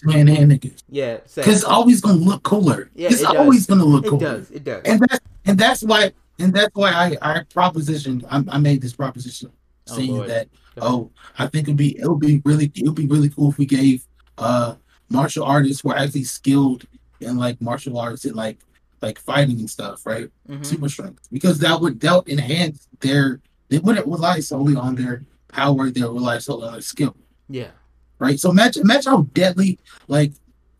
to 0.00 0.10
hand 0.34 0.50
niggas, 0.52 0.82
Yeah, 0.88 1.18
because 1.34 1.56
it's 1.56 1.64
always 1.64 2.00
gonna 2.00 2.16
look 2.18 2.42
cooler. 2.42 2.90
Yeah, 2.94 3.08
it's 3.10 3.20
it 3.22 3.26
always 3.36 3.66
gonna 3.66 3.84
look 3.84 4.04
cooler. 4.06 4.16
it 4.16 4.20
does. 4.20 4.50
It 4.50 4.64
does. 4.64 4.82
and 4.84 5.00
that's 5.00 5.20
and 5.46 5.58
that's 5.58 5.82
why 5.82 6.12
and 6.38 6.52
that's 6.54 6.74
why 6.74 6.90
I 6.92 7.16
I 7.22 7.40
propositioned 7.44 8.24
I, 8.30 8.42
I 8.56 8.58
made 8.58 8.80
this 8.82 8.92
proposition 8.94 9.50
Oh, 9.90 9.96
saying 9.96 10.14
Lord. 10.16 10.28
that 10.28 10.48
Go 10.76 10.86
ahead. 10.86 10.92
oh 10.94 11.10
I 11.38 11.46
think 11.46 11.64
it'd 11.68 11.76
be 11.76 11.98
it 11.98 12.06
would 12.06 12.20
be 12.20 12.42
really 12.44 12.70
it 12.74 12.84
would 12.84 12.94
be 12.94 13.06
really 13.06 13.30
cool 13.30 13.50
if 13.50 13.58
we 13.58 13.66
gave 13.66 14.06
uh 14.36 14.74
martial 15.08 15.44
artists 15.44 15.80
who 15.80 15.90
are 15.90 15.96
actually 15.96 16.24
skilled 16.24 16.84
in 17.20 17.36
like 17.38 17.60
martial 17.60 17.98
arts 17.98 18.24
and 18.26 18.36
like 18.36 18.58
like 19.00 19.18
fighting 19.18 19.58
and 19.60 19.70
stuff 19.70 20.04
right 20.04 20.28
Mhm. 20.48 20.64
super 20.64 20.88
strength 20.90 21.26
because 21.32 21.58
that 21.60 21.80
would 21.80 22.00
that 22.00 22.14
would 22.14 22.28
enhance 22.28 22.86
their 23.00 23.40
they 23.70 23.78
wouldn't 23.78 24.06
rely 24.06 24.40
solely 24.40 24.76
on 24.76 24.94
their 24.94 25.24
power 25.48 25.88
they 25.90 26.02
would 26.02 26.12
rely 26.14 26.36
solely 26.38 26.66
on 26.66 26.72
their 26.72 26.82
skill 26.82 27.16
Yeah. 27.48 27.70
Right 28.18 28.38
so 28.40 28.50
imagine 28.50 28.82
imagine 28.82 29.12
how 29.12 29.22
deadly 29.34 29.78
like 30.08 30.32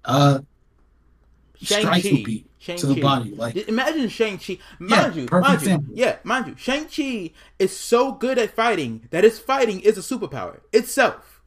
uh 0.04 0.40
strikes 1.60 2.02
Shang-Chi. 2.02 2.10
would 2.12 2.24
be 2.24 2.44
to 2.76 2.86
the 2.86 2.94
Shang-Chi. 2.94 3.00
body 3.00 3.34
like 3.34 3.56
Imagine 3.68 4.08
Shang 4.08 4.38
Chi. 4.38 4.58
Mind 4.78 5.14
you, 5.14 5.26
perfect 5.26 5.66
mind 5.66 5.86
you, 5.88 5.94
yeah, 5.94 6.16
mind 6.24 6.46
you, 6.48 6.56
Shang 6.56 6.86
Chi 6.86 7.32
is 7.58 7.74
so 7.76 8.12
good 8.12 8.38
at 8.38 8.50
fighting 8.54 9.08
that 9.10 9.24
his 9.24 9.38
fighting 9.38 9.80
is 9.80 9.96
a 9.96 10.00
superpower 10.00 10.60
itself. 10.72 11.42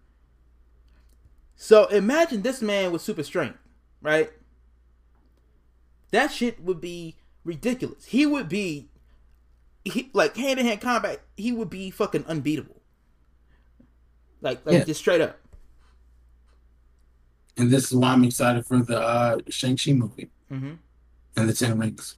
So 1.55 1.86
imagine 1.88 2.41
this 2.41 2.62
man 2.62 2.91
with 2.91 3.01
super 3.03 3.24
strength, 3.24 3.60
right? 4.01 4.31
That 6.12 6.31
shit 6.31 6.60
would 6.62 6.81
be 6.81 7.17
ridiculous. 7.43 8.05
He 8.05 8.25
would 8.25 8.50
be, 8.50 8.89
he, 9.86 10.10
like 10.13 10.36
hand 10.36 10.57
to 10.60 10.63
hand 10.65 10.81
combat. 10.81 11.21
He 11.38 11.51
would 11.51 11.69
be 11.69 11.91
fucking 11.91 12.25
unbeatable. 12.25 12.81
Like, 14.41 14.65
like 14.65 14.74
Yeah. 14.74 14.83
just 14.86 15.00
straight 15.00 15.21
up. 15.21 15.38
And 17.58 17.70
this 17.70 17.91
is 17.91 17.96
why 17.96 18.10
I'm 18.10 18.24
excited 18.24 18.65
for 18.65 18.79
the 18.79 19.00
uh 19.00 19.38
Shang-Chi 19.50 19.93
movie 19.93 20.29
hmm 20.50 20.74
and 21.36 21.48
the 21.50 21.53
Ten 21.53 21.77
Rings. 21.79 22.17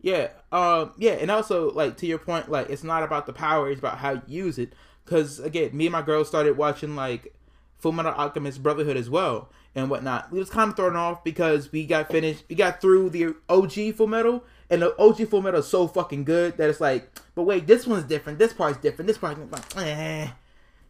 Yeah, 0.00 0.28
um, 0.52 0.92
yeah, 0.98 1.12
and 1.12 1.30
also 1.30 1.70
like 1.72 1.96
to 1.98 2.06
your 2.06 2.18
point, 2.18 2.50
like 2.50 2.68
it's 2.68 2.84
not 2.84 3.02
about 3.02 3.24
the 3.24 3.32
power; 3.32 3.70
it's 3.70 3.78
about 3.78 3.96
how 3.96 4.20
you 4.26 4.44
use 4.44 4.58
it. 4.58 4.74
Because 5.02 5.40
again, 5.40 5.74
me 5.74 5.86
and 5.86 5.92
my 5.92 6.02
girl 6.02 6.26
started 6.26 6.58
watching 6.58 6.94
like 6.94 7.34
Full 7.78 7.92
Metal 7.92 8.12
Alchemist 8.12 8.62
Brotherhood 8.62 8.98
as 8.98 9.08
well 9.08 9.48
and 9.74 9.88
whatnot. 9.88 10.30
We 10.30 10.38
was 10.38 10.50
kind 10.50 10.70
of 10.70 10.76
thrown 10.76 10.94
off 10.94 11.24
because 11.24 11.72
we 11.72 11.86
got 11.86 12.10
finished, 12.10 12.44
we 12.50 12.54
got 12.54 12.82
through 12.82 13.10
the 13.10 13.34
OG 13.48 13.94
Full 13.96 14.06
Metal, 14.06 14.44
and 14.68 14.82
the 14.82 14.94
OG 14.98 15.28
Full 15.28 15.40
Metal 15.40 15.60
is 15.60 15.68
so 15.68 15.88
fucking 15.88 16.24
good 16.24 16.58
that 16.58 16.68
it's 16.68 16.82
like, 16.82 17.10
but 17.34 17.44
wait, 17.44 17.66
this 17.66 17.86
one's 17.86 18.04
different. 18.04 18.38
This 18.38 18.52
part's 18.52 18.78
different. 18.78 19.06
This 19.06 19.16
part's 19.16 19.40
like, 19.50 19.86
eh, 19.86 20.28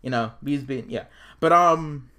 you 0.03 0.11
know, 0.11 0.33
we's 0.43 0.65
been 0.65 0.91
yeah, 0.91 1.05
but 1.39 1.53
um, 1.53 2.11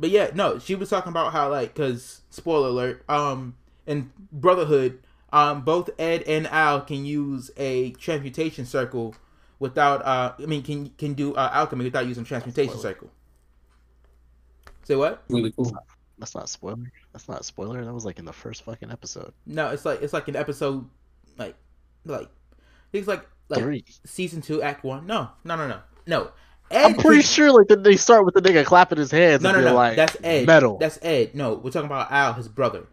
but 0.00 0.10
yeah, 0.10 0.30
no, 0.34 0.58
she 0.58 0.74
was 0.74 0.90
talking 0.90 1.10
about 1.10 1.32
how 1.32 1.48
like, 1.50 1.76
cause 1.76 2.22
spoiler 2.30 2.68
alert, 2.68 3.04
um, 3.08 3.54
in 3.86 4.10
Brotherhood 4.32 4.98
um, 5.32 5.62
both 5.62 5.90
Ed 5.98 6.22
and 6.24 6.46
Al 6.48 6.80
can 6.80 7.04
use 7.04 7.50
a 7.56 7.92
transmutation 7.92 8.66
circle 8.66 9.14
without. 9.58 10.04
Uh, 10.04 10.32
I 10.38 10.46
mean, 10.46 10.62
can 10.62 10.90
can 10.90 11.14
do 11.14 11.34
uh, 11.34 11.50
alchemy 11.52 11.84
without 11.84 12.06
using 12.06 12.24
transmutation 12.24 12.72
Spoiler. 12.72 12.94
circle. 12.94 13.10
Say 14.84 14.96
what? 14.96 15.22
Really 15.28 15.52
cool. 15.52 15.72
That's 16.18 16.34
not 16.34 16.44
a 16.44 16.48
spoiler. 16.48 16.92
That's 17.12 17.28
not 17.28 17.40
a 17.40 17.44
spoiler. 17.44 17.84
That 17.84 17.94
was 17.94 18.04
like 18.04 18.18
in 18.18 18.24
the 18.24 18.32
first 18.32 18.64
fucking 18.64 18.90
episode. 18.90 19.32
No, 19.46 19.68
it's 19.68 19.84
like 19.84 20.02
it's 20.02 20.12
like 20.12 20.28
an 20.28 20.36
episode, 20.36 20.84
like 21.38 21.54
like 22.04 22.28
it's 22.92 23.06
like 23.06 23.26
like 23.48 23.60
Three. 23.60 23.84
season 24.04 24.42
two, 24.42 24.62
act 24.62 24.84
one. 24.84 25.06
No, 25.06 25.30
no, 25.44 25.56
no, 25.56 25.68
no, 25.68 25.80
no. 26.06 26.30
Ed 26.70 26.84
I'm 26.84 26.94
pretty 26.94 27.22
sure 27.22 27.50
like 27.52 27.68
they 27.82 27.96
start 27.96 28.24
with 28.24 28.34
the 28.34 28.42
nigga 28.42 28.64
clapping 28.64 28.98
his 28.98 29.10
hands 29.10 29.42
No, 29.42 29.50
and 29.50 29.62
no, 29.64 29.70
no. 29.70 29.74
like 29.74 29.96
That's 29.96 30.16
Ed. 30.22 30.46
metal. 30.46 30.78
That's 30.78 30.98
Ed. 31.02 31.34
No, 31.34 31.54
we're 31.54 31.70
talking 31.70 31.86
about 31.86 32.10
Al, 32.12 32.32
his 32.34 32.48
brother. 32.48 32.86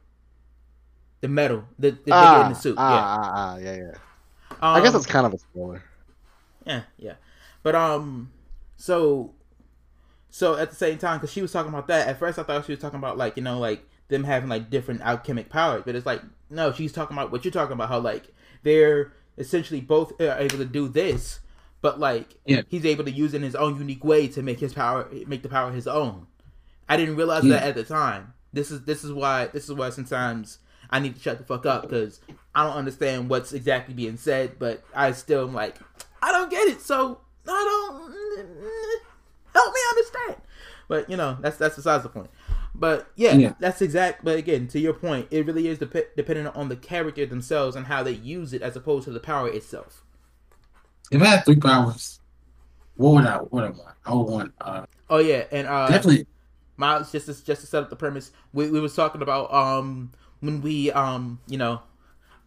The 1.22 1.28
metal, 1.28 1.66
the, 1.80 1.92
the 1.92 2.12
nigga 2.12 2.12
ah, 2.12 2.44
in 2.44 2.50
the 2.50 2.56
suit. 2.56 2.76
ah, 2.78 2.94
yeah. 2.94 3.22
ah, 3.22 3.34
ah, 3.36 3.58
yeah, 3.58 3.76
yeah. 3.76 3.92
Um, 4.52 4.58
I 4.76 4.82
guess 4.82 4.94
it's 4.96 5.06
kind 5.06 5.26
of 5.26 5.34
a 5.34 5.38
spoiler. 5.40 5.84
Yeah, 6.66 6.84
yeah. 6.98 7.14
But 7.64 7.76
um, 7.76 8.32
so, 8.76 9.34
so 10.30 10.56
at 10.56 10.70
the 10.70 10.76
same 10.76 10.98
time, 10.98 11.18
because 11.18 11.32
she 11.32 11.42
was 11.42 11.52
talking 11.52 11.70
about 11.70 11.88
that. 11.88 12.08
At 12.08 12.20
first, 12.20 12.38
I 12.38 12.44
thought 12.44 12.66
she 12.66 12.72
was 12.74 12.80
talking 12.80 13.00
about 13.00 13.18
like 13.18 13.36
you 13.38 13.44
know 13.44 13.60
like 13.60 13.84
them 14.10 14.24
having 14.24 14.50
like 14.50 14.70
different 14.70 15.02
alchemic 15.02 15.50
powers, 15.50 15.84
but 15.86 15.96
it's 15.96 16.06
like 16.06 16.22
no, 16.50 16.72
she's 16.72 16.92
talking 16.94 17.18
about 17.18 17.32
what 17.32 17.44
you're 17.46 17.52
talking 17.52 17.74
about. 17.74 17.90
How 17.90 18.00
like 18.00 18.28
they're 18.64 19.14
essentially 19.38 19.82
both 19.82 20.20
able 20.22 20.58
to 20.58 20.66
do 20.66 20.88
this, 20.88 21.40
but 21.82 22.00
like 22.00 22.36
Yeah. 22.46 22.62
he's 22.70 22.86
able 22.86 23.04
to 23.06 23.12
use 23.12 23.34
it 23.34 23.38
in 23.38 23.44
his 23.44 23.56
own 23.56 23.78
unique 23.78 24.04
way 24.04 24.28
to 24.30 24.42
make 24.42 24.60
his 24.60 24.74
power 24.74 25.08
make 25.28 25.44
the 25.44 25.50
power 25.50 25.72
his 25.72 25.88
own. 25.88 26.28
I 26.90 26.98
didn't 26.98 27.16
realize 27.18 27.44
Yeah. 27.44 27.56
that 27.60 27.64
at 27.70 27.76
the 27.76 27.84
time. 27.84 28.34
This 28.54 28.72
is 28.72 28.82
this 28.86 29.04
is 29.04 29.12
why 29.12 29.48
this 29.48 29.66
is 29.66 29.74
why 29.74 29.90
sometimes 29.90 30.60
I 30.90 31.00
need 31.00 31.16
to 31.16 31.22
shut 31.22 31.38
the 31.38 31.44
fuck 31.44 31.66
up 31.66 31.84
because 31.84 32.22
I 32.56 32.64
don't 32.64 32.76
understand 32.78 33.30
what's 33.30 33.52
exactly 33.54 33.94
being 33.94 34.18
said, 34.18 34.58
but 34.58 34.84
I 34.96 35.12
still 35.12 35.48
am 35.48 35.54
like 35.54 35.76
I 36.22 36.32
don't 36.32 36.50
get 36.50 36.68
it, 36.68 36.82
so 36.82 37.20
I 37.48 37.64
don't 37.92 38.16
help 39.54 39.74
me 39.74 39.80
understand. 39.92 40.42
But 40.88 41.10
you 41.10 41.18
know 41.18 41.38
that's 41.42 41.58
that's 41.58 41.76
besides 41.76 42.04
the 42.04 42.10
point. 42.10 42.30
But 42.74 43.08
yeah, 43.16 43.34
Yeah. 43.34 43.54
that's 43.60 43.82
exact. 43.82 44.24
But 44.24 44.38
again, 44.38 44.68
to 44.70 44.80
your 44.80 44.94
point, 44.94 45.28
it 45.32 45.46
really 45.46 45.68
is 45.68 45.80
dep- 45.80 46.16
dependent 46.16 46.56
on 46.56 46.70
the 46.70 46.76
character 46.76 47.26
themselves 47.26 47.76
and 47.76 47.88
how 47.88 48.04
they 48.04 48.12
use 48.12 48.54
it, 48.54 48.62
as 48.62 48.76
opposed 48.76 49.06
to 49.06 49.12
the 49.12 49.20
power 49.20 49.50
itself. 49.50 50.04
If 51.12 51.22
I 51.22 51.26
had 51.26 51.46
three 51.46 51.56
powers, 51.56 52.20
what 52.96 53.14
would 53.16 53.26
I? 53.26 53.38
What 53.38 53.52
would 53.54 53.64
I 53.64 53.70
want? 53.70 53.96
I 54.06 54.14
would 54.14 54.24
want 54.24 54.54
uh, 54.62 54.86
Oh 55.10 55.20
yeah, 55.20 55.44
and 55.52 55.68
uh, 55.68 55.88
definitely. 55.88 56.28
Miles, 56.80 57.12
just 57.12 57.26
to, 57.26 57.34
just 57.46 57.62
to 57.62 57.68
set 57.68 57.82
up 57.84 57.90
the 57.90 57.96
premise, 57.96 58.32
we, 58.54 58.70
we 58.70 58.80
was 58.80 58.94
talking 58.96 59.22
about 59.22 59.52
um 59.54 60.12
when 60.42 60.62
we 60.62 60.92
um 60.92 61.40
you 61.48 61.58
know 61.58 61.82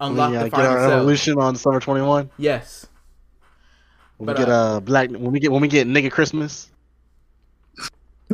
unlock 0.01 0.31
we 0.31 0.37
uh, 0.37 0.45
the 0.45 0.51
get 0.51 0.57
final 0.57 0.73
our 0.73 0.79
cell. 0.89 0.99
evolution 0.99 1.39
on 1.39 1.57
Summer 1.57 1.81
21. 1.81 2.31
Yes, 2.39 2.87
When 4.19 4.27
But, 4.27 4.39
we 4.39 4.45
get 4.45 4.51
uh, 4.53 4.77
uh, 4.77 4.81
black. 4.81 5.11
When 5.11 5.33
we 5.33 5.41
get 5.41 5.51
when 5.51 5.61
we 5.63 5.69
get 5.69 5.87
nigga 5.89 6.11
Christmas. 6.13 6.71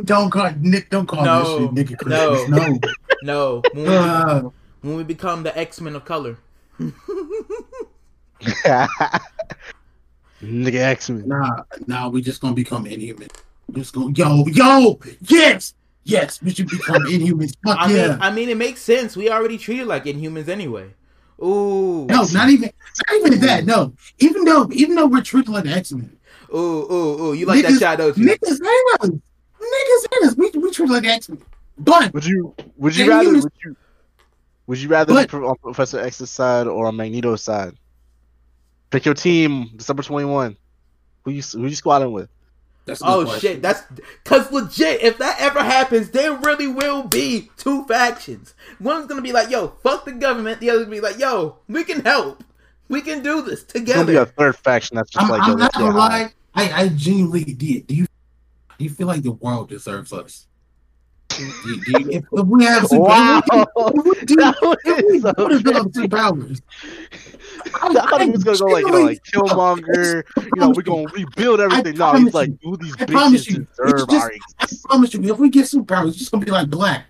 Don't 0.03 0.29
call 0.29 0.51
Nick. 0.59 0.91
Don't 0.91 1.07
call 1.07 1.25
No, 1.25 1.39
this 1.39 1.49
shit 1.87 1.97
nigga 1.97 1.97
Christmas. 1.97 2.47
No. 2.49 2.79
no, 3.23 3.61
when 3.73 3.83
we, 3.83 3.95
Uh, 3.95 4.41
when 4.81 4.95
we 4.97 5.03
become 5.03 5.41
the 5.41 5.57
X 5.57 5.81
Men 5.81 5.95
of 5.95 6.05
color. 6.05 6.37
nigga 10.41 10.75
X 10.79 11.09
Men. 11.09 11.27
nah, 11.27 11.63
nah. 11.87 12.09
We 12.09 12.21
just 12.21 12.41
gonna 12.41 12.53
become 12.53 12.85
inhuman. 12.85 13.29
We 13.67 13.81
just 13.81 13.93
go, 13.93 14.09
yo, 14.09 14.45
yo, 14.47 14.99
yes, 15.21 15.73
yes. 16.03 16.41
We 16.41 16.51
should 16.53 16.69
become 16.69 17.03
inhumans. 17.09 17.53
Fuck 17.65 17.77
I 17.79 17.91
yeah. 17.91 18.07
mean, 18.09 18.17
I 18.21 18.31
mean, 18.31 18.49
it 18.49 18.57
makes 18.57 18.81
sense. 18.81 19.15
We 19.17 19.29
already 19.29 19.57
treated 19.57 19.87
like 19.87 20.05
Inhumans 20.05 20.47
anyway. 20.47 20.89
Ooh, 21.43 22.05
no, 22.09 22.23
not 22.31 22.49
even, 22.49 22.71
not 23.07 23.17
even 23.19 23.39
that. 23.41 23.65
No, 23.65 23.93
even 24.19 24.43
though, 24.43 24.67
even 24.71 24.95
though 24.95 25.05
we're 25.07 25.21
treated 25.21 25.49
like 25.51 25.67
X 25.67 25.91
Men, 25.91 26.17
ooh, 26.53 26.57
ooh, 26.57 27.21
ooh. 27.25 27.33
You 27.33 27.45
like 27.45 27.63
Niggas- 27.63 27.73
that 27.73 27.79
shot, 27.79 27.97
don't 27.99 28.17
you? 28.17 28.25
niggas 28.25 28.63
hate 28.63 29.01
us. 29.01 29.09
Niggas 29.09 30.07
hate 30.11 30.27
us. 30.29 30.35
We 30.37 30.49
we 30.59 30.71
treat 30.71 30.89
like 30.89 31.05
X 31.05 31.29
Men. 31.29 31.41
But 31.77 32.11
Would 32.13 32.25
you? 32.25 32.55
Would 32.77 32.95
you 32.95 33.07
rather? 33.09 33.23
humans- 33.29 33.43
Would 33.43 33.53
you? 33.63 33.75
Would 34.65 34.77
you 34.79 34.89
rather 34.89 35.13
But- 35.13 35.29
be 35.31 35.37
on 35.37 35.55
Professor 35.61 35.99
X's 35.99 36.29
side 36.31 36.65
or 36.67 36.87
on 36.87 36.95
Magneto's 36.95 37.43
side? 37.43 37.75
Pick 38.89 39.05
your 39.05 39.13
team, 39.13 39.71
December 39.75 40.03
twenty 40.03 40.25
one. 40.25 40.57
Who 41.23 41.31
you 41.31 41.41
who 41.41 41.67
you 41.67 41.75
squatting 41.75 42.11
with? 42.11 42.29
That's 42.85 43.01
Oh 43.03 43.25
question. 43.25 43.39
shit, 43.39 43.61
that's 43.61 43.83
cause 44.23 44.49
legit. 44.49 45.01
If 45.01 45.17
that 45.17 45.35
ever 45.39 45.61
happens, 45.61 46.09
there 46.11 46.33
really 46.33 46.67
will 46.67 47.03
be 47.03 47.51
two 47.57 47.83
factions. 47.85 48.53
One's 48.79 49.07
gonna 49.07 49.21
be 49.21 49.33
like, 49.33 49.49
"Yo, 49.49 49.73
fuck 49.83 50.05
the 50.05 50.13
government." 50.13 50.61
The 50.61 50.69
other's 50.69 50.85
gonna 50.85 50.95
be 50.95 51.01
like, 51.01 51.19
"Yo, 51.19 51.57
we 51.67 51.83
can 51.83 52.05
help. 52.05 52.45
We 52.87 53.01
can 53.01 53.21
do 53.21 53.41
this 53.41 53.63
There's 53.63 53.85
gonna 53.85 54.05
be 54.05 54.13
together." 54.13 54.21
a 54.21 54.25
third 54.25 54.55
faction 54.55 54.95
that's 54.95 55.09
just 55.11 55.25
I'm, 55.25 55.29
like, 55.29 55.41
I'm 55.41 55.59
not 55.59 55.73
gonna 55.73 55.97
lie. 55.97 56.33
I, 56.55 56.83
I 56.83 56.87
genuinely 56.89 57.43
do. 57.43 57.81
Do 57.81 57.93
you 57.93 58.05
do 58.77 58.85
you 58.85 58.89
feel 58.89 59.07
like 59.07 59.21
the 59.21 59.33
world 59.33 59.67
deserves 59.67 60.13
us? 60.13 60.47
Do 61.29 61.51
do 61.63 61.91
you- 62.01 62.09
if, 62.11 62.23
if 62.31 62.45
we 62.47 62.63
have 62.65 62.87
some 62.87 62.99
Wow, 62.99 63.41
if 63.47 64.05
we 64.05 64.11
do, 64.25 64.35
that 64.37 64.55
was 64.61 64.77
if 64.85 65.05
we 65.05 65.19
so 65.19 65.33
do 65.33 65.57
develop 65.61 65.93
crazy. 65.93 65.93
some 65.93 66.09
powers, 66.09 66.61
I 67.81 67.93
thought 67.93 68.21
he 68.21 68.29
was 68.31 68.43
gonna 68.43 68.57
go 68.57 68.65
like, 68.65 68.85
you 68.85 68.91
know, 68.91 69.01
like 69.01 69.23
Killmonger. 69.23 70.23
You 70.37 70.49
know, 70.61 70.69
we're 70.69 70.81
gonna 70.83 71.07
rebuild 71.13 71.59
everything. 71.59 71.95
No, 71.97 72.09
promise 72.11 72.23
he's 72.23 72.33
like, 72.33 72.49
you. 72.61 72.77
these 72.77 72.95
I 72.99 73.05
promise 73.05 73.45
bitches 73.45 73.51
you, 73.57 73.67
deserve 73.77 74.09
just- 74.09 74.23
our 74.23 74.31
I 74.59 74.67
promise 74.85 75.13
you, 75.13 75.31
if 75.33 75.37
we 75.39 75.49
get 75.49 75.65
superpowers, 75.65 76.07
it's 76.09 76.17
just 76.17 76.31
gonna 76.31 76.45
be 76.45 76.51
like 76.51 76.69
black. 76.69 77.05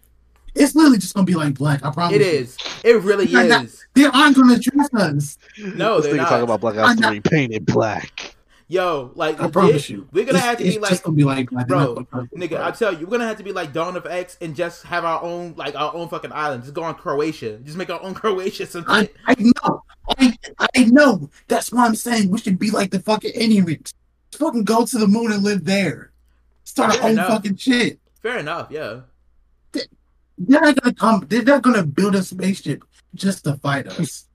It's 0.56 0.74
literally 0.74 0.98
just 0.98 1.14
gonna 1.14 1.26
be 1.26 1.36
like 1.36 1.54
black. 1.54 1.86
I 1.86 1.92
promise. 1.92 2.16
It 2.16 2.22
you. 2.22 2.28
is. 2.28 2.58
It 2.84 3.02
really 3.04 3.28
You're 3.28 3.44
not- 3.44 3.66
is. 3.66 3.86
They 3.94 4.06
aren't 4.06 4.36
gonna 4.36 4.58
choose 4.60 4.90
us. 4.94 5.38
No, 5.60 5.98
this 6.02 6.06
they're 6.08 6.14
nigga 6.16 6.18
not. 6.18 6.30
talking 6.30 6.44
about 6.44 6.62
Black 6.62 6.78
Ops 6.78 6.90
I'm 6.90 6.96
not- 6.98 7.10
3 7.12 7.20
painted 7.22 7.66
black. 7.66 8.36
Yo, 8.70 9.12
like, 9.16 9.40
I 9.40 9.50
promise 9.50 9.90
you. 9.90 10.10
we're 10.12 10.26
gonna 10.26 10.40
It's- 10.40 10.44
have 10.44 10.58
to 10.58 10.64
be 10.66 10.78
like, 10.78 10.90
just 10.90 11.04
gonna 11.04 11.16
be 11.16 11.24
like 11.24 11.50
bro, 11.50 12.06
nigga. 12.36 12.62
I 12.62 12.72
tell 12.72 12.92
you, 12.94 13.06
we're 13.06 13.12
gonna 13.12 13.28
have 13.28 13.38
to 13.38 13.44
be 13.44 13.54
like 13.54 13.72
Dawn 13.72 13.96
of 13.96 14.06
X 14.06 14.38
and 14.42 14.56
just 14.58 14.84
have 14.84 15.06
our 15.06 15.24
own, 15.24 15.54
like, 15.56 15.74
our 15.76 15.96
own 15.96 16.10
fucking 16.10 16.34
island. 16.34 16.64
Just 16.64 16.74
go 16.74 16.84
on 16.84 16.96
Krakoa. 16.96 17.64
Just 17.64 17.78
make 17.78 17.90
our 17.90 18.02
own 18.02 18.14
Krakoa. 18.16 18.84
I. 18.88 19.10
I 19.26 19.36
know. 19.40 19.84
I, 20.20 20.38
I 20.76 20.84
know. 20.86 21.30
That's 21.48 21.72
why 21.72 21.86
I'm 21.86 21.96
saying 21.96 22.30
we 22.30 22.40
should 22.40 22.60
be 22.60 22.70
like 22.72 22.92
the 22.92 23.00
fucking 23.00 23.32
Inuits. 23.36 23.94
Fucking 24.34 24.66
go 24.66 24.86
to 24.86 24.98
the 24.98 25.08
moon 25.08 25.32
and 25.32 25.44
live 25.44 25.64
there. 25.64 26.12
Start 26.66 26.92
Fair 26.94 27.02
our 27.02 27.08
own 27.08 27.14
enough. 27.14 27.28
fucking 27.30 27.56
shit. 27.56 28.00
Fair 28.22 28.40
enough. 28.40 28.68
Yeah. 28.70 29.02
They're 30.38 30.62
not 30.62 30.76
gonna 30.82 30.94
come. 30.94 31.26
They're 31.30 31.42
not 31.44 31.62
gonna 31.62 31.84
build 31.84 32.16
a 32.16 32.22
spaceship 32.24 32.84
just 33.16 33.46
to 33.46 33.56
fight 33.56 33.88
us. 33.88 34.26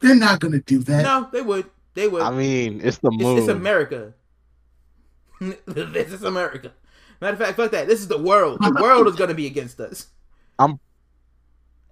They're 0.00 0.14
not 0.14 0.40
gonna 0.40 0.60
do 0.60 0.78
that. 0.84 1.02
No, 1.02 1.28
they 1.32 1.42
would. 1.42 1.66
They 1.98 2.06
would. 2.06 2.22
I 2.22 2.30
mean, 2.30 2.80
it's 2.80 2.98
the 2.98 3.10
It's, 3.12 3.22
moon. 3.24 3.38
it's 3.38 3.48
America. 3.48 4.14
this 5.66 6.12
is 6.12 6.22
America. 6.22 6.70
Matter 7.20 7.32
of 7.32 7.40
fact, 7.40 7.56
fuck 7.56 7.72
that. 7.72 7.88
This 7.88 7.98
is 7.98 8.06
the 8.06 8.18
world. 8.18 8.60
The 8.60 8.78
world 8.80 9.08
is 9.08 9.16
gonna 9.16 9.34
be 9.34 9.46
against 9.46 9.80
us. 9.80 10.06
I'm. 10.60 10.78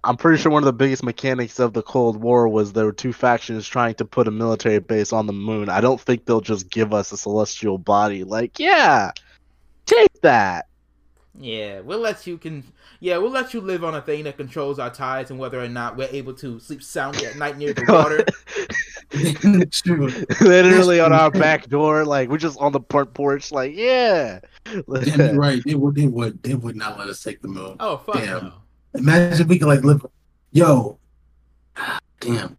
I'm 0.05 0.15
pretty 0.15 0.41
sure 0.41 0.49
one 0.49 0.63
of 0.63 0.65
the 0.65 0.71
biggest 0.71 1.03
mechanics 1.03 1.59
of 1.59 1.73
the 1.73 1.81
Cold 1.81 2.21
War 2.21 2.47
was 2.47 2.71
there 2.71 2.85
were 2.85 2.93
two 2.93 3.11
factions 3.11 3.67
trying 3.67 3.95
to 3.95 4.05
put 4.05 4.29
a 4.29 4.31
military 4.31 4.79
base 4.79 5.11
on 5.11 5.27
the 5.27 5.33
moon. 5.33 5.67
I 5.67 5.81
don't 5.81 5.99
think 5.99 6.23
they'll 6.23 6.39
just 6.39 6.69
give 6.69 6.93
us 6.93 7.11
a 7.11 7.17
celestial 7.17 7.77
body. 7.77 8.23
Like, 8.23 8.59
yeah, 8.59 9.11
take 9.85 10.21
that. 10.21 10.66
Yeah, 11.39 11.81
we'll 11.81 11.99
let 11.99 12.25
you 12.25 12.37
can. 12.37 12.63
Yeah, 12.99 13.17
we'll 13.17 13.31
let 13.31 13.53
you 13.53 13.61
live 13.61 13.83
on 13.83 13.93
a 13.93 14.01
thing 14.01 14.23
that 14.23 14.37
controls 14.37 14.79
our 14.79 14.89
tides 14.89 15.29
and 15.29 15.39
whether 15.39 15.61
or 15.63 15.67
not 15.67 15.95
we're 15.95 16.09
able 16.11 16.33
to 16.35 16.59
sleep 16.59 16.81
soundly 16.81 17.27
at 17.27 17.35
night 17.35 17.57
near 17.57 17.73
the 17.73 17.85
water. 17.87 18.25
Literally 20.41 20.99
on 20.99 21.13
our 21.13 21.29
back 21.29 21.67
door, 21.67 22.05
like 22.05 22.29
we're 22.29 22.37
just 22.37 22.59
on 22.59 22.71
the 22.71 22.81
front 22.89 23.13
porch, 23.13 23.51
like, 23.51 23.75
yeah. 23.75 24.39
Damn, 24.65 25.19
you're 25.19 25.35
right. 25.35 25.61
They 25.63 25.75
would. 25.75 25.95
They 25.95 26.07
would. 26.07 26.41
They 26.41 26.55
would 26.55 26.75
not 26.75 26.97
let 26.97 27.07
us 27.07 27.21
take 27.21 27.41
the 27.41 27.47
moon. 27.47 27.75
Oh 27.79 27.97
fuck 27.97 28.15
Damn. 28.15 28.43
no. 28.45 28.53
Imagine 28.95 29.41
if 29.41 29.47
we 29.47 29.59
could 29.59 29.67
like 29.67 29.83
live. 29.83 30.05
Yo, 30.51 30.97
ah, 31.75 31.99
damn. 32.19 32.57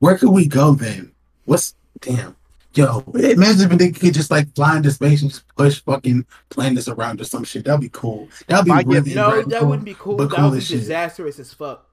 Where 0.00 0.18
could 0.18 0.30
we 0.30 0.46
go 0.46 0.74
then? 0.74 1.12
What's 1.44 1.74
damn? 2.00 2.34
Yo, 2.76 3.02
imagine 3.14 3.72
if 3.72 3.78
they 3.78 3.90
could 3.90 4.12
just 4.12 4.30
like 4.30 4.54
fly 4.54 4.76
into 4.76 4.90
space 4.90 5.22
and 5.22 5.30
just 5.30 5.44
push 5.56 5.80
fucking 5.82 6.26
planets 6.50 6.88
around 6.88 7.20
or 7.20 7.24
some 7.24 7.42
shit. 7.42 7.64
That'd 7.64 7.80
be 7.80 7.88
cool. 7.88 8.28
That'd 8.48 8.66
be 8.66 8.70
I 8.70 8.82
get- 8.82 8.86
really 8.86 9.14
No, 9.14 9.42
that 9.42 9.64
wouldn't 9.66 9.84
be 9.86 9.94
cool. 9.94 10.16
but 10.16 10.28
That 10.28 10.36
cool 10.36 10.44
would 10.50 10.52
be 10.52 10.58
as 10.58 10.66
shit. 10.66 10.80
disastrous 10.80 11.38
as 11.38 11.52
fuck. 11.54 11.86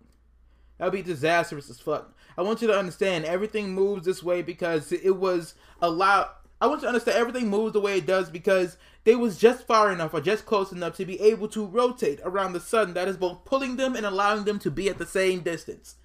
That 0.78 0.86
would 0.86 0.94
be 0.94 1.02
disastrous 1.02 1.70
as 1.70 1.80
fuck. 1.80 2.14
I 2.38 2.42
want 2.42 2.62
you 2.62 2.68
to 2.68 2.78
understand 2.78 3.24
everything 3.26 3.74
moves 3.74 4.06
this 4.06 4.22
way 4.22 4.42
because 4.42 4.92
it 4.92 5.16
was 5.18 5.54
allowed. 5.82 6.30
I 6.60 6.68
want 6.68 6.80
you 6.82 6.86
to 6.86 6.90
understand 6.90 7.18
everything 7.18 7.50
moves 7.50 7.74
the 7.74 7.80
way 7.80 7.98
it 8.00 8.06
does 8.06 8.30
because 8.30 8.76
they 9.06 9.16
was 9.16 9.38
just 9.38 9.66
far 9.68 9.92
enough 9.92 10.14
or 10.14 10.20
just 10.22 10.46
close 10.46 10.72
enough 10.72 10.96
to 10.98 11.06
be 11.06 11.20
able 11.22 11.48
to 11.50 11.66
rotate 11.66 12.20
around 12.26 12.54
the 12.54 12.60
sun 12.60 12.94
that 12.96 13.08
is 13.08 13.18
both 13.18 13.46
pulling 13.46 13.76
them 13.78 13.96
and 13.96 14.06
allowing 14.06 14.44
them 14.46 14.60
to 14.60 14.72
be 14.72 14.90
at 14.90 14.98
the 14.98 15.06
same 15.06 15.42
distance. 15.42 15.96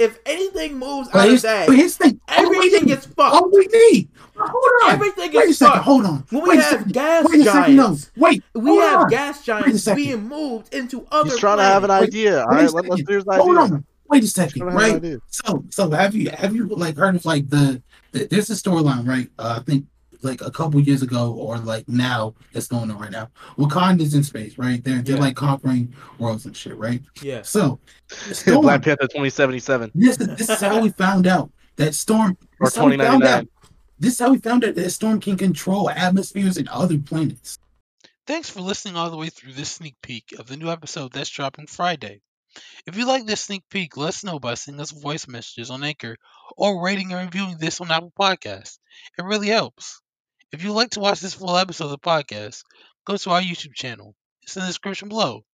If 0.00 0.18
anything 0.24 0.78
moves 0.78 1.08
But 1.12 1.28
out 1.28 1.34
of 1.34 1.42
that, 1.42 1.66
but 1.68 1.76
here's 1.76 1.96
the 1.98 2.04
thing. 2.04 2.20
everything 2.28 2.88
is 2.88 2.98
is 3.00 3.06
fucked. 3.06 3.34
all 3.34 3.50
we 3.50 3.66
need. 3.66 4.08
Hold 4.36 4.72
on. 4.84 4.90
Everything 4.92 5.32
Wait 5.32 5.50
a 5.50 5.54
second. 5.54 5.72
fucked. 5.74 5.84
Hold 5.84 6.06
on. 6.06 6.24
When 6.30 6.42
we 6.42 6.48
Wait 6.50 6.58
a 6.58 6.62
have 6.62 6.70
second. 6.78 6.92
gas 6.92 7.26
Wait 7.28 7.40
a 7.40 7.44
second. 7.44 7.76
No. 7.76 7.96
Wait. 8.16 8.42
we 8.54 8.70
hold 8.70 8.82
have 8.82 9.00
on. 9.02 9.10
gas 9.10 9.44
giants 9.44 9.84
being 9.94 10.26
moved 10.26 10.72
into 10.74 11.06
other 11.10 11.30
He's 11.30 11.38
trying 11.38 11.58
to 11.58 11.64
have 11.64 11.84
an 11.84 11.90
idea. 11.90 12.44
Wait 12.48 12.56
a 12.60 12.62
right, 12.64 12.72
let, 12.72 12.88
let's 12.88 13.02
hear 13.08 13.16
his 13.16 13.24
Hold 13.28 13.58
on. 13.58 13.84
Wait 14.08 14.24
a 14.24 14.26
second. 14.26 14.60
trying 14.62 14.76
to 14.76 14.82
have 14.82 15.04
an 15.04 15.10
Right. 15.12 15.20
So, 15.28 15.64
so 15.70 15.90
have 15.90 16.14
you 16.14 16.30
have 16.30 16.56
you 16.56 16.66
like 16.68 16.96
heard 16.96 17.14
of 17.16 17.24
like 17.26 17.48
the, 17.50 17.82
the 18.12 18.24
there's 18.26 18.48
a 18.50 18.54
storyline 18.54 19.06
right? 19.06 19.28
Uh, 19.38 19.58
I 19.60 19.62
think 19.62 19.84
like 20.22 20.40
a 20.42 20.50
couple 20.50 20.80
years 20.80 21.02
ago 21.02 21.32
or 21.32 21.58
like 21.58 21.88
now 21.88 22.34
that's 22.52 22.66
going 22.68 22.90
on 22.90 22.98
right 22.98 23.10
now. 23.10 23.28
Wakanda's 23.58 24.14
in 24.14 24.22
space, 24.22 24.58
right? 24.58 24.82
They're 24.82 25.02
they're 25.02 25.16
Yeah. 25.16 25.22
like 25.22 25.36
conquering 25.36 25.94
worlds 26.18 26.46
and 26.46 26.56
shit, 26.56 26.76
right? 26.76 27.02
Yeah. 27.22 27.42
So, 27.42 27.78
Storm, 28.08 28.62
Black 28.62 28.82
Panther 28.82 29.02
2077 29.08 29.90
this 29.94 30.16
this 30.16 30.48
is 30.48 30.60
how 30.60 30.80
we 30.80 30.90
found 30.90 31.26
out 31.26 31.50
that 31.76 31.94
Storm. 31.94 32.36
or 32.60 32.66
This 32.66 32.72
is 32.74 32.78
how 32.78 32.86
we 32.86 32.96
found 32.98 33.22
out. 33.24 33.46
2099. 33.46 33.48
This 33.98 34.12
is 34.14 34.18
how 34.20 34.30
we 34.32 34.38
found 34.38 34.64
out 34.64 34.74
that 34.74 34.90
Storm 34.90 35.20
can 35.20 35.36
control 35.36 35.90
atmospheres 35.90 36.56
and 36.56 36.68
other 36.68 36.98
planets. 36.98 37.58
Thanks 38.26 38.48
for 38.48 38.60
listening 38.60 38.96
all 38.96 39.10
the 39.10 39.16
way 39.16 39.28
through 39.28 39.52
this 39.54 39.70
sneak 39.72 39.96
peek 40.02 40.34
of 40.38 40.46
the 40.46 40.56
new 40.56 40.70
episode 40.70 41.12
that's 41.12 41.30
dropping 41.30 41.66
Friday. 41.66 42.20
If 42.86 42.96
you 42.96 43.06
like 43.06 43.26
this 43.26 43.42
sneak 43.42 43.62
peek, 43.70 43.96
let 43.96 44.08
us 44.08 44.24
know 44.24 44.38
by 44.38 44.54
sending 44.54 44.80
us 44.80 44.90
voice 44.90 45.28
messages 45.28 45.70
on 45.70 45.84
Anchor 45.84 46.16
or 46.56 46.82
rating 46.84 47.12
and 47.12 47.24
reviewing 47.26 47.58
this 47.58 47.80
on 47.80 47.90
Apple 47.90 48.12
Podcasts. 48.18 48.78
It 49.18 49.22
really 49.24 49.48
helps. 49.48 50.00
If 50.52 50.64
you'd 50.64 50.72
like 50.72 50.90
to 50.90 51.00
watch 51.00 51.20
this 51.20 51.34
full 51.34 51.56
episode 51.56 51.84
of 51.84 51.90
the 51.90 51.98
podcast, 51.98 52.64
go 53.04 53.16
to 53.16 53.30
our 53.30 53.40
YouTube 53.40 53.74
channel. 53.74 54.14
It's 54.42 54.56
in 54.56 54.62
the 54.62 54.68
description 54.68 55.08
below. 55.08 55.44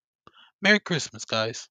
Merry 0.63 0.81
Christmas, 0.81 1.25
guys. 1.25 1.69